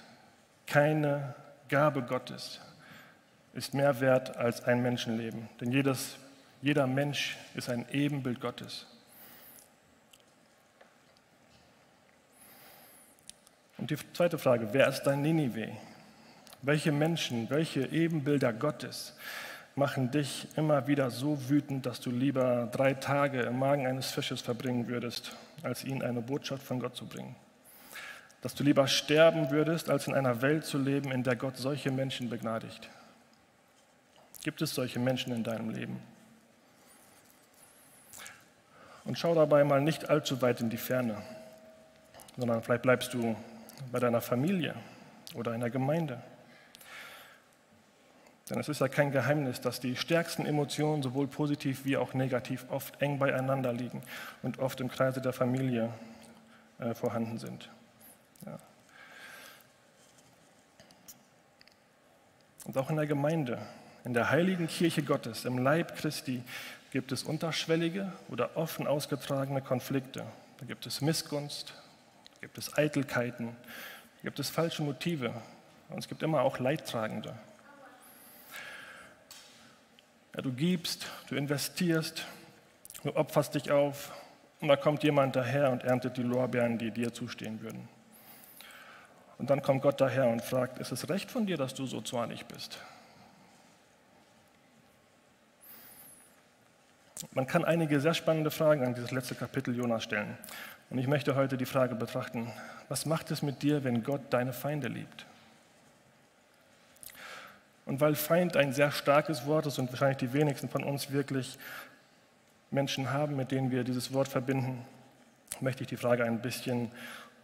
keine 0.67 1.35
Gabe 1.69 2.03
Gottes 2.03 2.61
ist 3.55 3.75
mehr 3.75 4.01
wert 4.01 4.37
als 4.37 4.63
ein 4.65 4.83
Menschenleben. 4.83 5.49
Denn 5.61 5.73
jedes, 5.73 6.17
jeder 6.61 6.87
Mensch 6.87 7.37
ist 7.55 7.71
ein 7.71 7.87
Ebenbild 7.91 8.41
Gottes. 8.41 8.87
Und 13.79 13.91
die 13.91 13.97
zweite 14.13 14.39
Frage, 14.39 14.69
wer 14.73 14.89
ist 14.89 15.03
dein 15.05 15.23
Ninive? 15.23 15.69
Welche 16.63 16.93
Menschen, 16.93 17.49
welche 17.51 17.87
Ebenbilder 17.87 18.53
Gottes 18.53 19.15
machen 19.75 20.11
dich 20.11 20.49
immer 20.57 20.87
wieder 20.87 21.11
so 21.11 21.49
wütend, 21.49 21.85
dass 21.85 22.01
du 22.01 22.11
lieber 22.11 22.69
drei 22.73 22.95
Tage 22.95 23.43
im 23.43 23.59
Magen 23.59 23.87
eines 23.87 24.11
Fisches 24.11 24.41
verbringen 24.41 24.89
würdest, 24.89 25.37
als 25.63 25.85
ihnen 25.85 26.03
eine 26.03 26.23
Botschaft 26.23 26.63
von 26.63 26.81
Gott 26.81 26.97
zu 26.97 27.07
bringen? 27.07 27.37
Dass 28.47 28.55
du 28.55 28.63
lieber 28.63 28.87
sterben 28.87 29.51
würdest, 29.51 29.91
als 29.91 30.07
in 30.07 30.15
einer 30.15 30.41
Welt 30.41 30.65
zu 30.65 30.79
leben, 30.79 31.11
in 31.11 31.25
der 31.25 31.35
Gott 31.35 31.57
solche 31.57 31.91
Menschen 31.91 32.31
begnadigt? 32.31 32.89
Gibt 34.45 34.63
es 34.63 34.73
solche 34.73 35.01
Menschen 35.01 35.33
in 35.33 35.43
deinem 35.43 35.71
Leben? 35.71 35.99
Und 39.05 39.19
schau 39.19 39.35
dabei 39.35 39.65
mal 39.65 39.81
nicht 39.81 40.09
allzu 40.09 40.43
weit 40.43 40.61
in 40.61 40.71
die 40.71 40.77
Ferne, 40.77 41.21
sondern 42.37 42.63
vielleicht 42.63 42.83
bleibst 42.83 43.13
du 43.15 43.35
bei 43.91 43.99
deiner 43.99 44.21
Familie 44.21 44.77
oder 45.35 45.53
in 45.53 45.61
der 45.61 45.71
Gemeinde. 45.71 46.23
Denn 48.49 48.61
es 48.61 48.69
ist 48.69 48.81
ja 48.81 48.87
kein 48.87 49.11
Geheimnis, 49.11 49.61
dass 49.61 49.81
die 49.81 49.97
stärksten 49.97 50.47
Emotionen, 50.47 51.03
sowohl 51.03 51.27
positiv 51.27 51.85
wie 51.85 51.97
auch 51.97 52.15
negativ, 52.15 52.65
oft 52.71 53.03
eng 53.03 53.19
beieinander 53.19 53.73
liegen 53.73 54.03
und 54.45 54.61
oft 54.61 54.81
im 54.81 54.89
Kreise 54.89 55.21
der 55.21 55.33
Familie 55.33 55.93
äh, 56.79 56.95
vorhanden 56.95 57.39
sind. 57.39 57.71
Ja. 58.47 58.59
Und 62.65 62.77
auch 62.79 62.91
in 62.91 62.97
der 62.97 63.07
Gemeinde, 63.07 63.59
in 64.05 64.15
der 64.15 64.31
heiligen 64.31 64.67
Kirche 64.67 65.03
Gottes, 65.03 65.45
im 65.45 65.59
Leib 65.59 65.97
Christi, 65.97 66.43
gibt 66.91 67.13
es 67.13 67.23
unterschwellige 67.23 68.13
oder 68.29 68.57
offen 68.57 68.87
ausgetragene 68.87 69.61
Konflikte. 69.61 70.25
Da 70.59 70.67
gibt 70.67 70.87
es 70.87 71.01
Missgunst, 71.01 71.75
da 72.35 72.41
gibt 72.41 72.59
es 72.59 72.77
Eitelkeiten, 72.77 73.49
da 73.49 74.23
gibt 74.23 74.39
es 74.39 74.49
falsche 74.49 74.83
Motive 74.83 75.35
und 75.91 75.99
es 75.99 76.09
gibt 76.09 76.23
immer 76.23 76.41
auch 76.41 76.59
Leidtragende. 76.59 77.35
Ja, 80.35 80.43
du 80.43 80.53
gibst, 80.53 81.07
du 81.29 81.37
investierst, 81.37 82.25
du 83.03 83.15
opferst 83.15 83.55
dich 83.55 83.71
auf 83.71 84.13
und 84.61 84.69
da 84.69 84.77
kommt 84.77 85.03
jemand 85.03 85.37
daher 85.37 85.71
und 85.71 85.83
erntet 85.83 86.17
die 86.17 86.23
Lorbeeren, 86.23 86.79
die 86.79 86.91
dir 86.91 87.13
zustehen 87.13 87.61
würden. 87.61 87.89
Und 89.39 89.51
dann 89.51 89.63
kommt 89.63 89.83
Gott 89.83 90.01
daher 90.01 90.29
und 90.29 90.43
fragt, 90.43 90.79
ist 90.79 90.93
es 90.93 91.09
recht 91.09 91.31
von 91.31 91.47
dir, 91.47 91.57
dass 91.57 91.75
du 91.75 91.87
so 91.87 92.01
zornig 92.01 92.47
bist? 92.47 92.79
Man 97.33 97.47
kann 97.47 97.65
einige 97.65 98.01
sehr 98.01 98.15
spannende 98.15 98.51
Fragen 98.51 98.85
an 98.85 98.95
dieses 98.95 99.11
letzte 99.11 99.35
Kapitel 99.35 99.75
Jonas 99.75 100.05
stellen. 100.05 100.37
Und 100.91 100.99
ich 100.99 101.07
möchte 101.07 101.35
heute 101.35 101.57
die 101.57 101.67
Frage 101.67 101.95
betrachten, 101.95 102.53
was 102.89 103.07
macht 103.07 103.31
es 103.31 103.43
mit 103.43 103.63
dir, 103.63 103.85
wenn 103.85 104.03
Gott 104.03 104.21
deine 104.31 104.53
Feinde 104.53 104.89
liebt? 104.89 105.27
Und 107.87 108.01
weil 108.01 108.15
Feind 108.17 108.57
ein 108.57 108.73
sehr 108.73 108.91
starkes 108.91 109.47
Wort 109.47 109.67
ist 109.67 109.79
und 109.79 109.91
wahrscheinlich 109.91 110.19
die 110.19 110.33
wenigsten 110.33 110.69
von 110.69 110.85
uns 110.85 111.11
wirklich 111.11 111.59
Menschen 112.71 113.13
haben, 113.13 113.37
mit 113.37 113.51
denen 113.53 113.71
wir 113.71 113.85
dieses 113.85 114.13
Wort 114.13 114.29
verbinden, 114.29 114.85
möchte 115.61 115.85
ich 115.85 115.89
die 115.89 115.97
Frage 115.97 116.25
ein 116.25 116.43
bisschen 116.43 116.91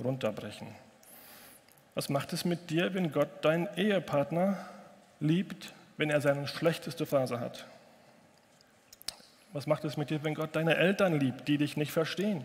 runterbrechen. 0.03 0.69
Was 1.95 2.09
macht 2.09 2.33
es 2.33 2.45
mit 2.45 2.71
dir, 2.71 2.95
wenn 2.95 3.13
Gott 3.13 3.45
deinen 3.45 3.69
Ehepartner 3.77 4.69
liebt, 5.21 5.73
wenn 5.97 6.11
er 6.11 6.21
seine 6.21 6.47
schlechteste 6.47 7.07
Phase 7.07 7.39
hat? 7.41 7.67
Was 9.53 9.67
macht 9.67 9.85
es 9.85 9.97
mit 9.97 10.11
dir, 10.11 10.25
wenn 10.25 10.35
Gott 10.35 10.57
deine 10.57 10.77
Eltern 10.77 11.21
liebt, 11.21 11.47
die 11.49 11.59
dich 11.59 11.77
nicht 11.77 11.93
verstehen? 11.93 12.45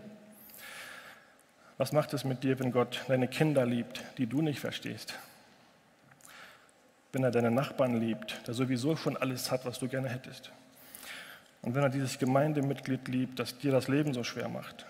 Was 1.78 1.92
macht 1.92 2.12
es 2.12 2.24
mit 2.24 2.44
dir, 2.44 2.58
wenn 2.58 2.72
Gott 2.72 3.04
deine 3.08 3.28
Kinder 3.28 3.64
liebt, 3.64 4.02
die 4.18 4.26
du 4.26 4.42
nicht 4.42 4.60
verstehst? 4.60 5.14
wenn 7.12 7.24
er 7.24 7.30
deine 7.30 7.50
Nachbarn 7.50 8.00
liebt, 8.00 8.46
der 8.46 8.54
sowieso 8.54 8.96
schon 8.96 9.16
alles 9.16 9.50
hat, 9.50 9.64
was 9.64 9.78
du 9.78 9.88
gerne 9.88 10.08
hättest. 10.08 10.50
Und 11.62 11.74
wenn 11.74 11.82
er 11.82 11.88
dieses 11.88 12.18
Gemeindemitglied 12.18 13.08
liebt, 13.08 13.38
das 13.38 13.58
dir 13.58 13.72
das 13.72 13.88
Leben 13.88 14.12
so 14.14 14.22
schwer 14.22 14.48
macht. 14.48 14.86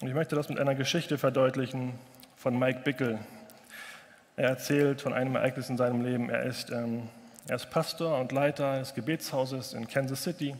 Und 0.00 0.06
ich 0.06 0.14
möchte 0.14 0.36
das 0.36 0.48
mit 0.48 0.60
einer 0.60 0.76
Geschichte 0.76 1.18
verdeutlichen 1.18 1.98
von 2.36 2.56
Mike 2.56 2.82
Bickel. 2.84 3.18
Er 4.36 4.50
erzählt 4.50 5.00
von 5.00 5.12
einem 5.12 5.34
Ereignis 5.34 5.68
in 5.70 5.76
seinem 5.76 6.04
Leben. 6.04 6.30
Er 6.30 6.44
ist, 6.44 6.70
ähm, 6.70 7.08
er 7.48 7.56
ist 7.56 7.68
Pastor 7.70 8.20
und 8.20 8.30
Leiter 8.30 8.78
des 8.78 8.94
Gebetshauses 8.94 9.72
in 9.72 9.88
Kansas 9.88 10.22
City. 10.22 10.54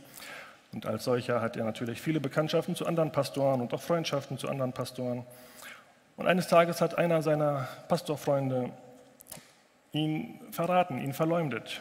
Und 0.73 0.85
als 0.85 1.05
solcher 1.05 1.39
hat 1.39 1.55
er 1.55 1.63
natürlich 1.63 2.01
viele 2.01 2.19
Bekanntschaften 2.19 2.75
zu 2.75 2.85
anderen 2.85 3.13
Pastoren 3.13 3.61
und 3.61 3.73
auch 3.73 3.81
Freundschaften 3.81 4.37
zu 4.37 4.49
anderen 4.49 4.73
Pastoren. 4.73 5.25
Und 6.17 6.27
eines 6.27 6.49
Tages 6.49 6.81
hat 6.81 6.97
einer 6.97 7.21
seiner 7.21 7.69
Pastorfreunde 7.87 8.71
ihn 9.93 10.37
verraten, 10.51 10.99
ihn 10.99 11.13
verleumdet. 11.13 11.79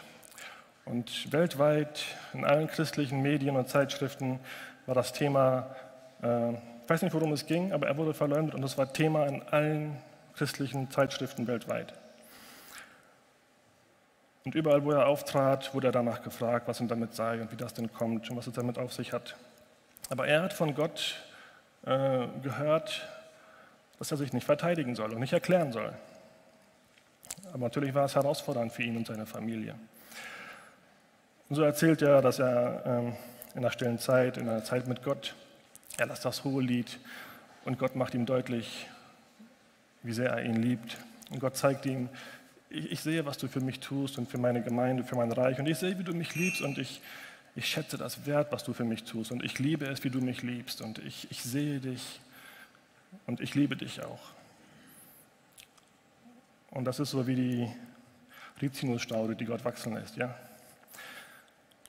Und 0.85 1.33
weltweit 1.33 2.05
in 2.35 2.45
allen 2.45 2.69
christlichen 2.69 3.21
Medien 3.21 3.57
und 3.57 3.69
Zeitschriften 3.69 4.39
war 4.87 4.95
das 4.95 5.13
Thema, 5.13 5.75
äh, 6.23 6.53
ich 6.89 6.91
weiß 6.91 7.03
nicht, 7.03 7.13
worum 7.13 7.35
es 7.35 7.45
ging, 7.45 7.75
aber 7.75 7.87
er 7.87 7.99
wurde 7.99 8.15
verleumdet 8.15 8.55
und 8.55 8.63
das 8.63 8.79
war 8.79 8.91
Thema 8.91 9.27
in 9.27 9.43
allen 9.43 9.99
christlichen 10.35 10.91
Zeitschriften 10.91 11.47
weltweit. 11.47 11.93
Und 14.47 14.55
überall, 14.55 14.83
wo 14.87 14.93
er 14.93 15.07
auftrat, 15.07 15.75
wurde 15.75 15.89
er 15.89 15.93
danach 15.93 16.23
gefragt, 16.23 16.67
was 16.67 16.81
ihm 16.81 16.89
damit 16.89 17.15
sei 17.15 17.43
und 17.43 17.53
wie 17.53 17.57
das 17.57 17.75
denn 17.75 17.93
kommt 17.93 18.31
und 18.31 18.39
was 18.39 18.47
es 18.47 18.55
damit 18.55 18.79
auf 18.79 18.95
sich 18.95 19.13
hat. 19.13 19.37
Aber 20.09 20.27
er 20.27 20.43
hat 20.43 20.55
von 20.55 20.75
Gott 20.75 21.17
äh, 21.85 22.27
gehört, 22.43 23.07
dass 23.99 24.11
er 24.11 24.17
sich 24.17 24.33
nicht 24.33 24.47
verteidigen 24.47 24.95
soll 24.95 25.13
und 25.13 25.21
nicht 25.21 25.35
erklären 25.35 25.73
soll. 25.73 25.93
Aber 27.53 27.65
natürlich 27.65 27.95
war 27.95 28.07
es 28.07 28.15
herausfordernd 28.15 28.73
für 28.73 28.85
ihn 28.85 28.97
und 28.97 29.07
seine 29.07 29.27
Familie. 29.27 29.75
Und 31.51 31.57
so 31.57 31.63
erzählt 31.65 32.01
er, 32.01 32.23
dass 32.23 32.39
er 32.39 32.83
ähm, 32.87 33.17
in 33.55 33.61
der 33.61 33.73
stillen 33.73 33.99
Zeit, 33.99 34.39
in 34.39 34.47
der 34.47 34.65
Zeit 34.65 34.89
mit 34.89 35.03
Gott, 35.03 35.35
er 35.97 36.07
lässt 36.07 36.25
das 36.25 36.45
hohe 36.45 36.63
Lied 36.63 36.99
und 37.65 37.79
Gott 37.79 37.97
macht 37.97 38.15
ihm 38.15 38.27
deutlich, 38.27 38.87
wie 40.03 40.13
sehr 40.13 40.31
er 40.31 40.45
ihn 40.45 40.63
liebt. 40.63 40.97
Und 41.31 41.41
Gott 41.41 41.57
zeigt 41.57 41.87
ihm, 41.87 42.09
ich, 42.71 42.93
ich, 42.93 43.01
sehe, 43.01 43.25
was 43.27 43.39
du 43.39 43.49
für 43.49 43.61
mich 43.61 43.81
tust 43.81 44.19
und 44.19 44.29
für 44.29 44.39
meine 44.39 44.63
Gemeinde, 44.63 45.05
für 45.05 45.17
mein 45.17 45.33
Reich. 45.33 45.59
Und 45.59 45.67
ich 45.67 45.79
sehe, 45.79 45.99
wie 45.99 46.05
du 46.05 46.15
mich 46.15 46.35
liebst 46.35 46.63
und 46.63 46.79
ich, 46.79 47.01
ich 47.57 47.67
schätze 47.67 47.99
das 47.99 48.27
wert, 48.27 48.53
was 48.53 48.65
du 48.65 48.73
für 48.73 48.85
mich 48.85 49.05
tust. 49.05 49.33
Und 49.33 49.45
ich 49.45 49.59
liebe 49.59 49.87
es, 49.87 50.05
wie 50.05 50.11
du 50.11 50.21
mich 50.21 50.43
liebst. 50.43 50.81
Und 50.81 50.99
ich, 50.99 51.31
ich 51.31 51.43
sehe 51.43 51.81
dich 51.81 52.21
und 53.27 53.41
ich 53.41 53.55
liebe 53.55 53.77
dich 53.77 54.03
auch. 54.05 54.21
Und 56.71 56.85
das 56.85 57.01
ist 57.01 57.11
so 57.11 57.27
wie 57.27 57.35
die 57.35 57.69
Rizinusstaude, 58.61 59.35
die 59.35 59.47
Gott 59.47 59.65
wachsen 59.65 59.95
lässt. 59.95 60.17
Ja? 60.17 60.35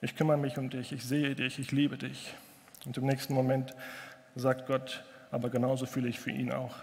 Ich 0.00 0.16
kümmere 0.16 0.38
mich 0.38 0.56
um 0.56 0.70
dich, 0.70 0.92
ich 0.92 1.04
sehe 1.04 1.34
dich, 1.34 1.58
ich 1.58 1.72
liebe 1.72 1.98
dich. 1.98 2.34
Und 2.86 2.96
im 2.96 3.06
nächsten 3.06 3.34
Moment 3.34 3.74
sagt 4.36 4.66
Gott, 4.66 5.04
aber 5.30 5.50
genauso 5.50 5.86
fühle 5.86 6.08
ich 6.08 6.18
für 6.18 6.30
ihn 6.30 6.52
auch, 6.52 6.76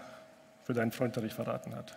für 0.64 0.74
deinen 0.74 0.92
Freund, 0.92 1.16
der 1.16 1.22
dich 1.22 1.34
verraten 1.34 1.74
hat. 1.74 1.96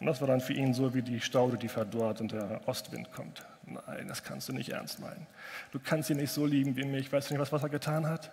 Und 0.00 0.06
das 0.06 0.20
war 0.20 0.28
dann 0.28 0.40
für 0.40 0.52
ihn 0.52 0.74
so 0.74 0.94
wie 0.94 1.02
die 1.02 1.20
Staude, 1.20 1.56
die 1.56 1.68
verdorrt 1.68 2.20
und 2.20 2.32
der 2.32 2.60
Ostwind 2.66 3.10
kommt. 3.12 3.44
Nein, 3.66 4.06
das 4.06 4.22
kannst 4.22 4.48
du 4.48 4.52
nicht 4.52 4.70
ernst 4.70 5.00
meinen. 5.00 5.26
Du 5.72 5.80
kannst 5.80 6.08
ihn 6.08 6.18
nicht 6.18 6.30
so 6.30 6.46
lieben 6.46 6.76
wie 6.76 6.84
mich. 6.84 7.12
Weißt 7.12 7.28
du 7.28 7.34
nicht, 7.34 7.40
was, 7.40 7.52
was 7.52 7.62
er 7.64 7.68
getan 7.68 8.06
hat? 8.06 8.30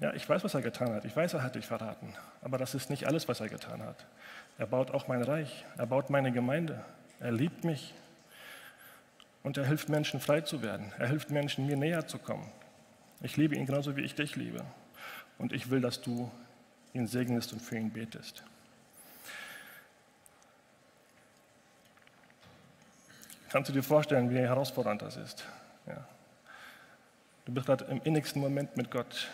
Ja, 0.00 0.12
ich 0.12 0.28
weiß, 0.28 0.44
was 0.44 0.54
er 0.54 0.60
getan 0.60 0.92
hat. 0.92 1.04
Ich 1.06 1.16
weiß, 1.16 1.32
er 1.34 1.42
hat 1.42 1.54
dich 1.54 1.66
verraten. 1.66 2.14
Aber 2.42 2.58
das 2.58 2.74
ist 2.74 2.90
nicht 2.90 3.06
alles, 3.06 3.26
was 3.26 3.40
er 3.40 3.48
getan 3.48 3.82
hat. 3.82 4.06
Er 4.58 4.66
baut 4.66 4.90
auch 4.90 5.08
mein 5.08 5.22
Reich. 5.22 5.64
Er 5.78 5.86
baut 5.86 6.10
meine 6.10 6.30
Gemeinde. 6.30 6.84
Er 7.20 7.32
liebt 7.32 7.64
mich. 7.64 7.94
Und 9.42 9.56
er 9.56 9.64
hilft 9.64 9.88
Menschen 9.88 10.20
frei 10.20 10.42
zu 10.42 10.62
werden. 10.62 10.92
Er 10.98 11.08
hilft 11.08 11.30
Menschen, 11.30 11.66
mir 11.66 11.76
näher 11.76 12.06
zu 12.06 12.18
kommen. 12.18 12.46
Ich 13.20 13.36
liebe 13.36 13.56
ihn 13.56 13.66
genauso, 13.66 13.96
wie 13.96 14.02
ich 14.02 14.14
dich 14.14 14.36
liebe. 14.36 14.64
Und 15.38 15.52
ich 15.52 15.70
will, 15.70 15.80
dass 15.80 16.00
du 16.00 16.30
ihn 16.92 17.06
segnest 17.06 17.52
und 17.52 17.60
für 17.60 17.76
ihn 17.76 17.90
betest. 17.90 18.42
Kannst 23.50 23.70
du 23.70 23.72
dir 23.72 23.82
vorstellen, 23.82 24.30
wie 24.30 24.38
herausfordernd 24.38 25.02
das 25.02 25.16
ist? 25.16 25.46
Ja. 25.86 26.06
Du 27.46 27.52
bist 27.52 27.66
gerade 27.66 27.84
im 27.86 28.02
innigsten 28.02 28.40
Moment 28.42 28.76
mit 28.76 28.90
Gott. 28.90 29.28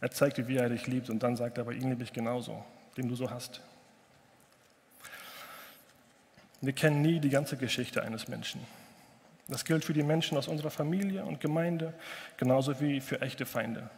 Er 0.00 0.10
zeigt 0.10 0.38
dir, 0.38 0.48
wie 0.48 0.56
er 0.56 0.70
dich 0.70 0.86
liebt 0.86 1.10
und 1.10 1.22
dann 1.22 1.36
sagt 1.36 1.58
er, 1.58 1.62
aber 1.62 1.72
ihn 1.72 1.90
liebe 1.90 2.02
ich 2.02 2.12
genauso, 2.12 2.64
den 2.96 3.08
du 3.08 3.16
so 3.16 3.30
hast. 3.30 3.60
Wir 6.62 6.72
kennen 6.72 7.02
nie 7.02 7.20
die 7.20 7.28
ganze 7.28 7.58
Geschichte 7.58 8.02
eines 8.02 8.28
Menschen. 8.28 8.60
Das 9.48 9.64
gilt 9.64 9.84
für 9.84 9.92
die 9.92 10.02
Menschen 10.02 10.38
aus 10.38 10.48
unserer 10.48 10.70
Familie 10.70 11.24
und 11.24 11.40
Gemeinde, 11.40 11.92
genauso 12.36 12.80
wie 12.80 13.00
für 13.00 13.20
echte 13.20 13.44
Feinde. 13.44 13.90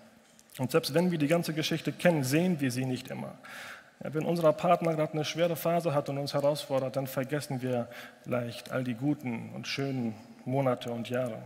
Und 0.58 0.70
selbst 0.70 0.94
wenn 0.94 1.10
wir 1.10 1.18
die 1.18 1.28
ganze 1.28 1.52
Geschichte 1.52 1.92
kennen, 1.92 2.24
sehen 2.24 2.60
wir 2.60 2.70
sie 2.70 2.86
nicht 2.86 3.08
immer. 3.08 3.34
Wenn 4.00 4.24
unser 4.24 4.52
Partner 4.52 4.94
gerade 4.94 5.14
eine 5.14 5.24
schwere 5.24 5.56
Phase 5.56 5.94
hat 5.94 6.08
und 6.08 6.18
uns 6.18 6.34
herausfordert, 6.34 6.96
dann 6.96 7.06
vergessen 7.06 7.62
wir 7.62 7.88
leicht 8.24 8.70
all 8.70 8.84
die 8.84 8.94
guten 8.94 9.50
und 9.54 9.66
schönen 9.66 10.14
Monate 10.44 10.90
und 10.90 11.08
Jahre. 11.08 11.38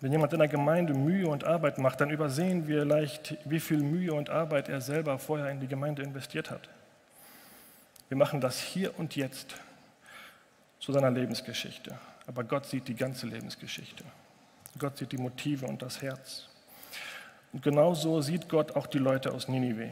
Wenn 0.00 0.12
jemand 0.12 0.32
in 0.32 0.38
der 0.38 0.48
Gemeinde 0.48 0.94
Mühe 0.94 1.28
und 1.28 1.42
Arbeit 1.42 1.78
macht, 1.78 2.00
dann 2.00 2.10
übersehen 2.10 2.68
wir 2.68 2.84
leicht, 2.84 3.36
wie 3.44 3.58
viel 3.58 3.78
Mühe 3.78 4.12
und 4.14 4.30
Arbeit 4.30 4.68
er 4.68 4.80
selber 4.80 5.18
vorher 5.18 5.50
in 5.50 5.58
die 5.58 5.66
Gemeinde 5.66 6.02
investiert 6.02 6.50
hat. 6.50 6.68
Wir 8.08 8.16
machen 8.16 8.40
das 8.40 8.60
hier 8.60 8.96
und 8.98 9.16
jetzt 9.16 9.56
zu 10.78 10.92
seiner 10.92 11.10
Lebensgeschichte. 11.10 11.98
Aber 12.28 12.44
Gott 12.44 12.66
sieht 12.66 12.86
die 12.86 12.94
ganze 12.94 13.26
Lebensgeschichte. 13.26 14.04
Gott 14.78 14.98
sieht 14.98 15.10
die 15.12 15.16
Motive 15.16 15.66
und 15.66 15.80
das 15.80 16.02
Herz. 16.02 16.46
Und 17.52 17.62
genauso 17.62 18.20
sieht 18.20 18.50
Gott 18.50 18.76
auch 18.76 18.86
die 18.86 18.98
Leute 18.98 19.32
aus 19.32 19.48
Ninive. 19.48 19.88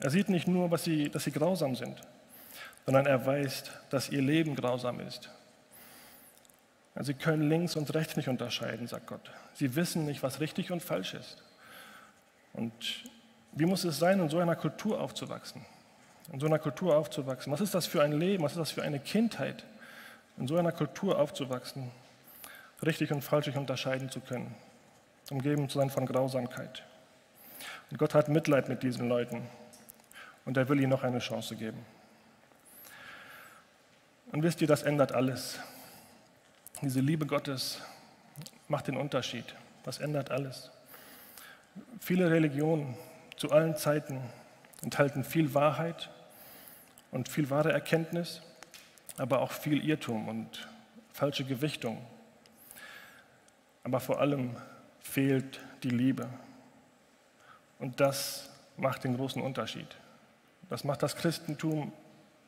Er 0.00 0.10
sieht 0.10 0.30
nicht 0.30 0.48
nur, 0.48 0.76
sie, 0.78 1.10
dass 1.10 1.24
sie 1.24 1.30
grausam 1.30 1.76
sind, 1.76 2.00
sondern 2.86 3.04
er 3.04 3.24
weiß, 3.24 3.64
dass 3.90 4.08
ihr 4.08 4.22
Leben 4.22 4.56
grausam 4.56 4.98
ist. 5.00 5.28
Sie 7.00 7.14
können 7.14 7.48
links 7.48 7.76
und 7.76 7.92
rechts 7.94 8.16
nicht 8.16 8.28
unterscheiden, 8.28 8.86
sagt 8.86 9.06
Gott. 9.06 9.30
Sie 9.54 9.76
wissen 9.76 10.06
nicht, 10.06 10.22
was 10.22 10.40
richtig 10.40 10.72
und 10.72 10.82
falsch 10.82 11.14
ist. 11.14 11.36
Und 12.54 12.72
wie 13.52 13.66
muss 13.66 13.84
es 13.84 13.98
sein, 13.98 14.20
in 14.20 14.28
so 14.30 14.38
einer 14.38 14.56
Kultur 14.56 15.00
aufzuwachsen? 15.00 15.64
In 16.32 16.40
so 16.40 16.46
einer 16.46 16.58
Kultur 16.58 16.96
aufzuwachsen. 16.96 17.52
Was 17.52 17.60
ist 17.60 17.74
das 17.74 17.86
für 17.86 18.02
ein 18.02 18.12
Leben? 18.12 18.42
Was 18.42 18.52
ist 18.52 18.58
das 18.58 18.70
für 18.70 18.82
eine 18.82 19.00
Kindheit? 19.00 19.64
In 20.40 20.48
so 20.48 20.56
einer 20.56 20.72
Kultur 20.72 21.18
aufzuwachsen, 21.18 21.90
richtig 22.82 23.12
und 23.12 23.20
falsch 23.20 23.48
unterscheiden 23.48 24.10
zu 24.10 24.20
können, 24.20 24.54
umgeben 25.30 25.68
zu 25.68 25.78
sein 25.78 25.90
von 25.90 26.06
Grausamkeit. 26.06 26.82
Und 27.90 27.98
Gott 27.98 28.14
hat 28.14 28.28
Mitleid 28.28 28.70
mit 28.70 28.82
diesen 28.82 29.06
Leuten 29.06 29.46
und 30.46 30.56
er 30.56 30.66
will 30.70 30.80
ihnen 30.80 30.88
noch 30.88 31.02
eine 31.02 31.18
Chance 31.18 31.56
geben. 31.56 31.84
Und 34.32 34.42
wisst 34.42 34.62
ihr, 34.62 34.66
das 34.66 34.82
ändert 34.82 35.12
alles. 35.12 35.58
Diese 36.80 37.00
Liebe 37.00 37.26
Gottes 37.26 37.78
macht 38.66 38.86
den 38.88 38.96
Unterschied. 38.96 39.44
Das 39.84 39.98
ändert 39.98 40.30
alles. 40.30 40.70
Viele 42.00 42.30
Religionen 42.30 42.96
zu 43.36 43.50
allen 43.50 43.76
Zeiten 43.76 44.22
enthalten 44.80 45.22
viel 45.22 45.52
Wahrheit 45.52 46.08
und 47.10 47.28
viel 47.28 47.50
wahre 47.50 47.72
Erkenntnis 47.72 48.40
aber 49.20 49.42
auch 49.42 49.52
viel 49.52 49.84
Irrtum 49.84 50.28
und 50.28 50.66
falsche 51.12 51.44
Gewichtung. 51.44 51.98
Aber 53.84 54.00
vor 54.00 54.18
allem 54.18 54.56
fehlt 54.98 55.60
die 55.82 55.90
Liebe. 55.90 56.26
Und 57.78 58.00
das 58.00 58.48
macht 58.78 59.04
den 59.04 59.16
großen 59.16 59.42
Unterschied. 59.42 59.94
Das 60.70 60.84
macht 60.84 61.02
das 61.02 61.14
Christentum 61.14 61.92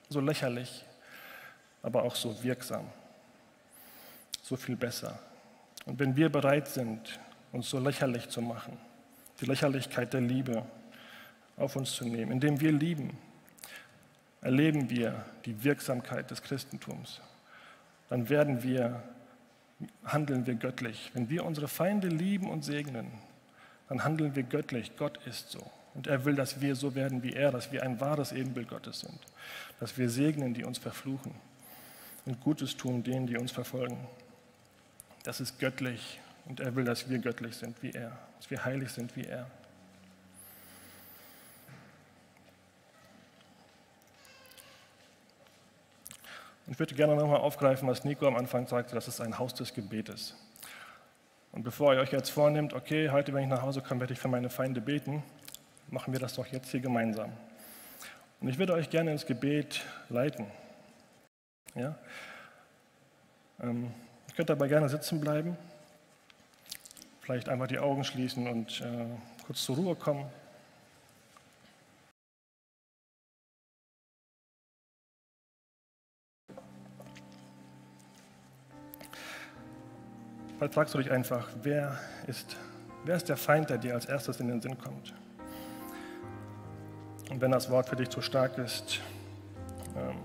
so 0.08 0.20
lächerlich, 0.20 0.82
aber 1.82 2.04
auch 2.04 2.14
so 2.14 2.42
wirksam, 2.42 2.86
so 4.42 4.56
viel 4.56 4.76
besser. 4.76 5.18
Und 5.84 5.98
wenn 5.98 6.16
wir 6.16 6.30
bereit 6.30 6.68
sind, 6.68 7.20
uns 7.52 7.68
so 7.68 7.80
lächerlich 7.80 8.30
zu 8.30 8.40
machen, 8.40 8.78
die 9.42 9.46
Lächerlichkeit 9.46 10.14
der 10.14 10.22
Liebe 10.22 10.64
auf 11.58 11.76
uns 11.76 11.92
zu 11.92 12.06
nehmen, 12.06 12.32
indem 12.32 12.58
wir 12.62 12.72
lieben, 12.72 13.18
erleben 14.42 14.90
wir 14.90 15.24
die 15.46 15.64
Wirksamkeit 15.64 16.30
des 16.30 16.42
Christentums, 16.42 17.20
dann 18.10 18.28
werden 18.28 18.62
wir, 18.62 19.02
handeln 20.04 20.46
wir 20.46 20.54
göttlich. 20.54 21.10
Wenn 21.14 21.30
wir 21.30 21.44
unsere 21.44 21.68
Feinde 21.68 22.08
lieben 22.08 22.50
und 22.50 22.62
segnen, 22.62 23.06
dann 23.88 24.04
handeln 24.04 24.36
wir 24.36 24.42
göttlich. 24.42 24.92
Gott 24.96 25.18
ist 25.26 25.50
so. 25.50 25.70
Und 25.94 26.06
er 26.06 26.24
will, 26.24 26.34
dass 26.34 26.60
wir 26.60 26.74
so 26.74 26.94
werden 26.94 27.22
wie 27.22 27.32
er, 27.32 27.52
dass 27.52 27.72
wir 27.72 27.82
ein 27.82 28.00
wahres 28.00 28.32
Ebenbild 28.32 28.68
Gottes 28.68 29.00
sind, 29.00 29.18
dass 29.80 29.96
wir 29.98 30.10
segnen, 30.10 30.54
die 30.54 30.64
uns 30.64 30.78
verfluchen 30.78 31.34
und 32.24 32.40
Gutes 32.40 32.76
tun 32.76 33.02
denen, 33.02 33.26
die 33.26 33.36
uns 33.36 33.52
verfolgen. 33.52 33.98
Das 35.24 35.40
ist 35.40 35.58
göttlich 35.58 36.18
und 36.46 36.60
er 36.60 36.74
will, 36.74 36.84
dass 36.84 37.08
wir 37.08 37.18
göttlich 37.18 37.56
sind 37.56 37.82
wie 37.82 37.90
er, 37.90 38.18
dass 38.38 38.50
wir 38.50 38.64
heilig 38.64 38.90
sind 38.90 39.14
wie 39.16 39.24
er. 39.24 39.46
Ich 46.68 46.78
würde 46.78 46.94
gerne 46.94 47.16
nochmal 47.16 47.40
aufgreifen, 47.40 47.88
was 47.88 48.04
Nico 48.04 48.26
am 48.26 48.36
Anfang 48.36 48.66
sagte, 48.66 48.94
das 48.94 49.08
ist 49.08 49.20
ein 49.20 49.38
Haus 49.38 49.52
des 49.54 49.74
Gebetes. 49.74 50.34
Und 51.50 51.64
bevor 51.64 51.92
ihr 51.92 52.00
euch 52.00 52.12
jetzt 52.12 52.30
vornimmt, 52.30 52.72
okay, 52.72 53.10
heute, 53.10 53.34
wenn 53.34 53.42
ich 53.42 53.48
nach 53.48 53.62
Hause 53.62 53.82
komme, 53.82 54.00
werde 54.00 54.12
ich 54.12 54.20
für 54.20 54.28
meine 54.28 54.48
Feinde 54.48 54.80
beten, 54.80 55.22
machen 55.90 56.12
wir 56.12 56.20
das 56.20 56.34
doch 56.34 56.46
jetzt 56.46 56.70
hier 56.70 56.80
gemeinsam. 56.80 57.32
Und 58.40 58.48
ich 58.48 58.58
würde 58.58 58.74
euch 58.74 58.90
gerne 58.90 59.10
ins 59.10 59.26
Gebet 59.26 59.84
leiten. 60.08 60.46
Ja? 61.74 61.96
Ähm, 63.60 63.92
ihr 64.28 64.34
könnt 64.34 64.48
dabei 64.48 64.68
gerne 64.68 64.88
sitzen 64.88 65.20
bleiben, 65.20 65.56
vielleicht 67.20 67.48
einfach 67.48 67.66
die 67.66 67.78
Augen 67.80 68.04
schließen 68.04 68.46
und 68.46 68.80
äh, 68.80 69.06
kurz 69.46 69.64
zur 69.64 69.76
Ruhe 69.76 69.96
kommen. 69.96 70.26
Fragst 80.70 80.94
du 80.94 80.98
dich 80.98 81.10
einfach, 81.10 81.48
wer 81.62 81.98
ist, 82.26 82.56
wer 83.04 83.16
ist 83.16 83.28
der 83.28 83.36
Feind, 83.36 83.70
der 83.70 83.78
dir 83.78 83.94
als 83.94 84.06
erstes 84.06 84.38
in 84.38 84.48
den 84.48 84.60
Sinn 84.60 84.78
kommt? 84.78 85.12
Und 87.30 87.40
wenn 87.40 87.50
das 87.50 87.70
Wort 87.70 87.88
für 87.88 87.96
dich 87.96 88.10
zu 88.10 88.20
stark 88.20 88.58
ist, 88.58 89.00
ähm, 89.96 90.18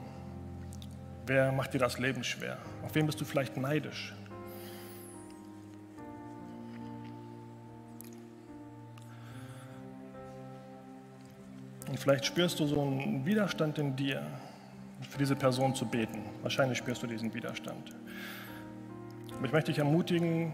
wer 1.25 1.51
macht 1.51 1.73
dir 1.73 1.79
das 1.79 1.97
Leben 1.97 2.23
schwer? 2.23 2.57
Auf 2.83 2.93
wen 2.93 3.05
bist 3.05 3.19
du 3.19 3.25
vielleicht 3.25 3.57
neidisch? 3.57 4.13
Und 11.87 11.99
vielleicht 11.99 12.25
spürst 12.25 12.59
du 12.59 12.67
so 12.67 12.81
einen 12.81 13.25
Widerstand 13.25 13.79
in 13.79 13.95
dir, 13.95 14.21
für 15.09 15.17
diese 15.17 15.35
Person 15.35 15.73
zu 15.73 15.85
beten. 15.85 16.21
Wahrscheinlich 16.41 16.77
spürst 16.77 17.01
du 17.01 17.07
diesen 17.07 17.33
Widerstand. 17.33 17.95
Aber 19.37 19.45
ich 19.45 19.51
möchte 19.53 19.71
dich 19.71 19.79
ermutigen, 19.79 20.51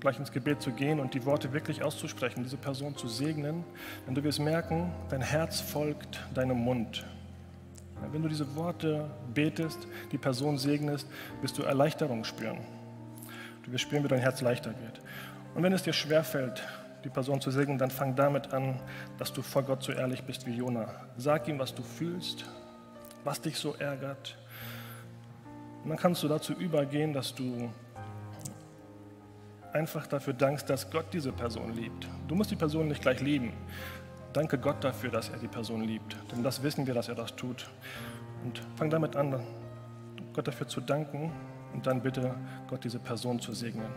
gleich 0.00 0.18
ins 0.18 0.32
Gebet 0.32 0.60
zu 0.60 0.72
gehen 0.72 0.98
und 0.98 1.14
die 1.14 1.24
Worte 1.24 1.52
wirklich 1.52 1.84
auszusprechen, 1.84 2.42
diese 2.42 2.56
Person 2.56 2.96
zu 2.96 3.06
segnen. 3.06 3.62
Denn 4.06 4.16
du 4.16 4.24
wirst 4.24 4.40
merken, 4.40 4.92
dein 5.08 5.22
Herz 5.22 5.60
folgt 5.60 6.20
deinem 6.34 6.58
Mund. 6.58 7.06
Wenn 8.10 8.22
du 8.22 8.28
diese 8.28 8.56
Worte 8.56 9.08
betest, 9.32 9.86
die 10.10 10.18
Person 10.18 10.58
segnest, 10.58 11.06
wirst 11.40 11.56
du 11.56 11.62
Erleichterung 11.62 12.24
spüren. 12.24 12.58
Du 13.62 13.70
wirst 13.70 13.84
spüren, 13.84 14.02
wie 14.02 14.08
dein 14.08 14.18
Herz 14.18 14.40
leichter 14.40 14.70
wird. 14.70 15.00
Und 15.54 15.62
wenn 15.62 15.72
es 15.72 15.84
dir 15.84 15.92
schwerfällt, 15.92 16.66
die 17.04 17.08
Person 17.08 17.40
zu 17.40 17.52
segnen, 17.52 17.78
dann 17.78 17.92
fang 17.92 18.16
damit 18.16 18.52
an, 18.52 18.80
dass 19.18 19.32
du 19.32 19.42
vor 19.42 19.62
Gott 19.62 19.84
so 19.84 19.92
ehrlich 19.92 20.24
bist 20.24 20.44
wie 20.46 20.56
Jona. 20.56 20.88
Sag 21.16 21.46
ihm, 21.46 21.60
was 21.60 21.72
du 21.72 21.84
fühlst, 21.84 22.44
was 23.22 23.40
dich 23.40 23.56
so 23.56 23.76
ärgert. 23.76 24.36
Und 25.84 25.90
dann 25.90 25.98
kannst 25.98 26.24
du 26.24 26.28
dazu 26.28 26.52
übergehen, 26.54 27.12
dass 27.12 27.34
du 27.34 27.70
einfach 29.72 30.06
dafür 30.06 30.34
dankst, 30.34 30.68
dass 30.68 30.90
Gott 30.90 31.06
diese 31.12 31.32
Person 31.32 31.74
liebt. 31.74 32.08
Du 32.28 32.34
musst 32.34 32.50
die 32.50 32.56
Person 32.56 32.88
nicht 32.88 33.02
gleich 33.02 33.20
lieben. 33.20 33.52
Danke 34.32 34.58
Gott 34.58 34.82
dafür, 34.82 35.10
dass 35.10 35.28
er 35.28 35.38
die 35.38 35.48
Person 35.48 35.82
liebt. 35.82 36.16
Denn 36.32 36.42
das 36.42 36.62
wissen 36.62 36.86
wir, 36.86 36.94
dass 36.94 37.08
er 37.08 37.14
das 37.14 37.34
tut. 37.36 37.68
Und 38.44 38.62
fang 38.76 38.90
damit 38.90 39.16
an, 39.16 39.40
Gott 40.32 40.48
dafür 40.48 40.66
zu 40.66 40.80
danken 40.80 41.32
und 41.74 41.86
dann 41.86 42.00
bitte 42.00 42.34
Gott 42.68 42.84
diese 42.84 42.98
Person 42.98 43.40
zu 43.40 43.52
segnen. 43.52 43.88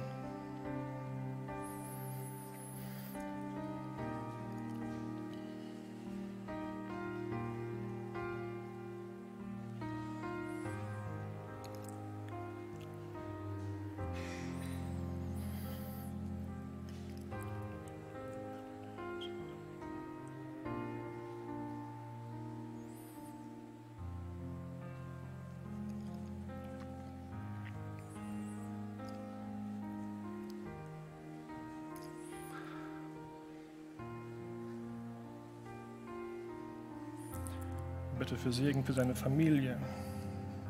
Für 38.46 38.54
Segen 38.54 38.84
für 38.84 38.94
seine 38.94 39.16
Familie, 39.16 39.76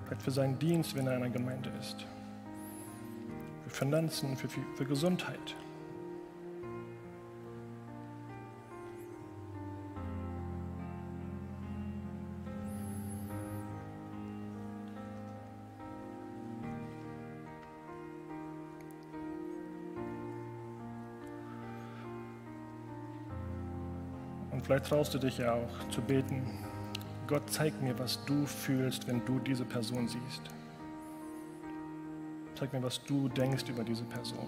vielleicht 0.06 0.22
für 0.22 0.32
seinen 0.32 0.58
Dienst, 0.58 0.96
wenn 0.96 1.08
er 1.08 1.18
in 1.18 1.24
einer 1.24 1.30
Gemeinde 1.30 1.70
ist, 1.78 2.06
für 3.66 3.70
Finanzen, 3.70 4.38
für, 4.38 4.48
für 4.48 4.86
Gesundheit. 4.86 5.58
Und 24.52 24.66
vielleicht 24.66 24.86
traust 24.86 25.14
du 25.14 25.20
dich 25.20 25.40
ja 25.40 25.56
auch 25.56 25.90
zu 25.90 26.00
beten, 26.00 26.66
Gott, 27.28 27.44
zeig 27.50 27.82
mir, 27.82 27.98
was 27.98 28.24
du 28.26 28.46
fühlst, 28.46 29.08
wenn 29.08 29.24
du 29.26 29.40
diese 29.40 29.66
Person 29.66 30.08
siehst. 30.08 30.42
Zeig 32.54 32.72
mir, 32.72 32.84
was 32.84 33.04
du 33.04 33.28
denkst 33.30 33.66
über 33.68 33.84
diese 33.84 34.04
Person. 34.04 34.48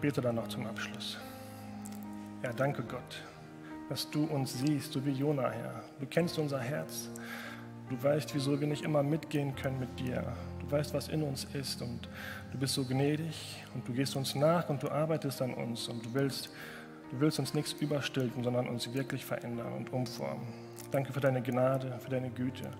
Bete 0.00 0.20
dann 0.20 0.36
noch 0.36 0.48
zum 0.48 0.66
Abschluss. 0.66 1.18
Ja, 2.42 2.52
danke 2.52 2.82
Gott, 2.82 3.22
dass 3.88 4.10
du 4.10 4.24
uns 4.24 4.58
siehst, 4.58 4.92
so 4.92 5.04
wie 5.04 5.10
Jona, 5.10 5.50
Herr. 5.50 5.82
Du 5.98 6.06
kennst 6.06 6.38
unser 6.38 6.58
Herz. 6.58 7.10
Du 7.88 8.02
weißt, 8.02 8.34
wieso 8.34 8.58
wir 8.58 8.66
nicht 8.66 8.84
immer 8.84 9.02
mitgehen 9.02 9.54
können 9.56 9.80
mit 9.80 9.98
dir. 9.98 10.24
Du 10.60 10.70
weißt, 10.70 10.94
was 10.94 11.08
in 11.08 11.22
uns 11.22 11.44
ist 11.52 11.82
und 11.82 12.08
du 12.52 12.58
bist 12.58 12.74
so 12.74 12.84
gnädig 12.84 13.62
und 13.74 13.86
du 13.86 13.92
gehst 13.92 14.16
uns 14.16 14.34
nach 14.34 14.68
und 14.68 14.82
du 14.82 14.88
arbeitest 14.88 15.42
an 15.42 15.52
uns 15.52 15.88
und 15.88 16.04
du 16.06 16.14
willst, 16.14 16.50
du 17.10 17.20
willst 17.20 17.38
uns 17.40 17.52
nichts 17.52 17.72
überstülpen, 17.72 18.44
sondern 18.44 18.68
uns 18.68 18.92
wirklich 18.94 19.24
verändern 19.24 19.72
und 19.72 19.92
umformen. 19.92 20.46
Danke 20.92 21.12
für 21.12 21.20
deine 21.20 21.42
Gnade, 21.42 21.98
für 21.98 22.10
deine 22.10 22.30
Güte 22.30 22.70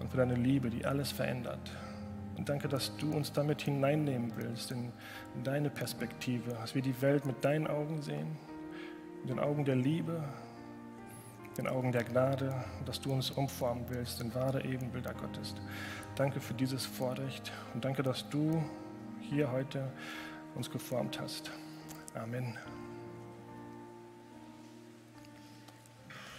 und 0.00 0.10
für 0.10 0.16
deine 0.16 0.34
Liebe, 0.34 0.68
die 0.68 0.84
alles 0.84 1.12
verändert. 1.12 1.70
Und 2.36 2.48
danke, 2.48 2.68
dass 2.68 2.96
du 2.96 3.12
uns 3.12 3.32
damit 3.32 3.62
hineinnehmen 3.62 4.32
willst 4.36 4.70
in, 4.70 4.92
in 5.34 5.44
deine 5.44 5.70
Perspektive, 5.70 6.50
dass 6.52 6.74
wir 6.74 6.82
die 6.82 7.00
Welt 7.00 7.26
mit 7.26 7.44
deinen 7.44 7.66
Augen 7.66 8.02
sehen, 8.02 8.36
mit 9.20 9.30
den 9.30 9.38
Augen 9.38 9.64
der 9.64 9.76
Liebe, 9.76 10.22
den 11.56 11.68
Augen 11.68 11.92
der 11.92 12.04
Gnade, 12.04 12.52
dass 12.84 13.00
du 13.00 13.12
uns 13.12 13.30
umformen 13.30 13.84
willst 13.88 14.20
in 14.20 14.34
wahre 14.34 14.64
Ebenbilder 14.64 15.14
Gottes. 15.14 15.54
Danke 16.16 16.40
für 16.40 16.54
dieses 16.54 16.84
Vorrecht 16.84 17.52
und 17.72 17.84
danke, 17.84 18.02
dass 18.02 18.28
du 18.28 18.62
hier 19.20 19.50
heute 19.52 19.92
uns 20.54 20.70
geformt 20.70 21.20
hast. 21.20 21.50
Amen. 22.14 22.58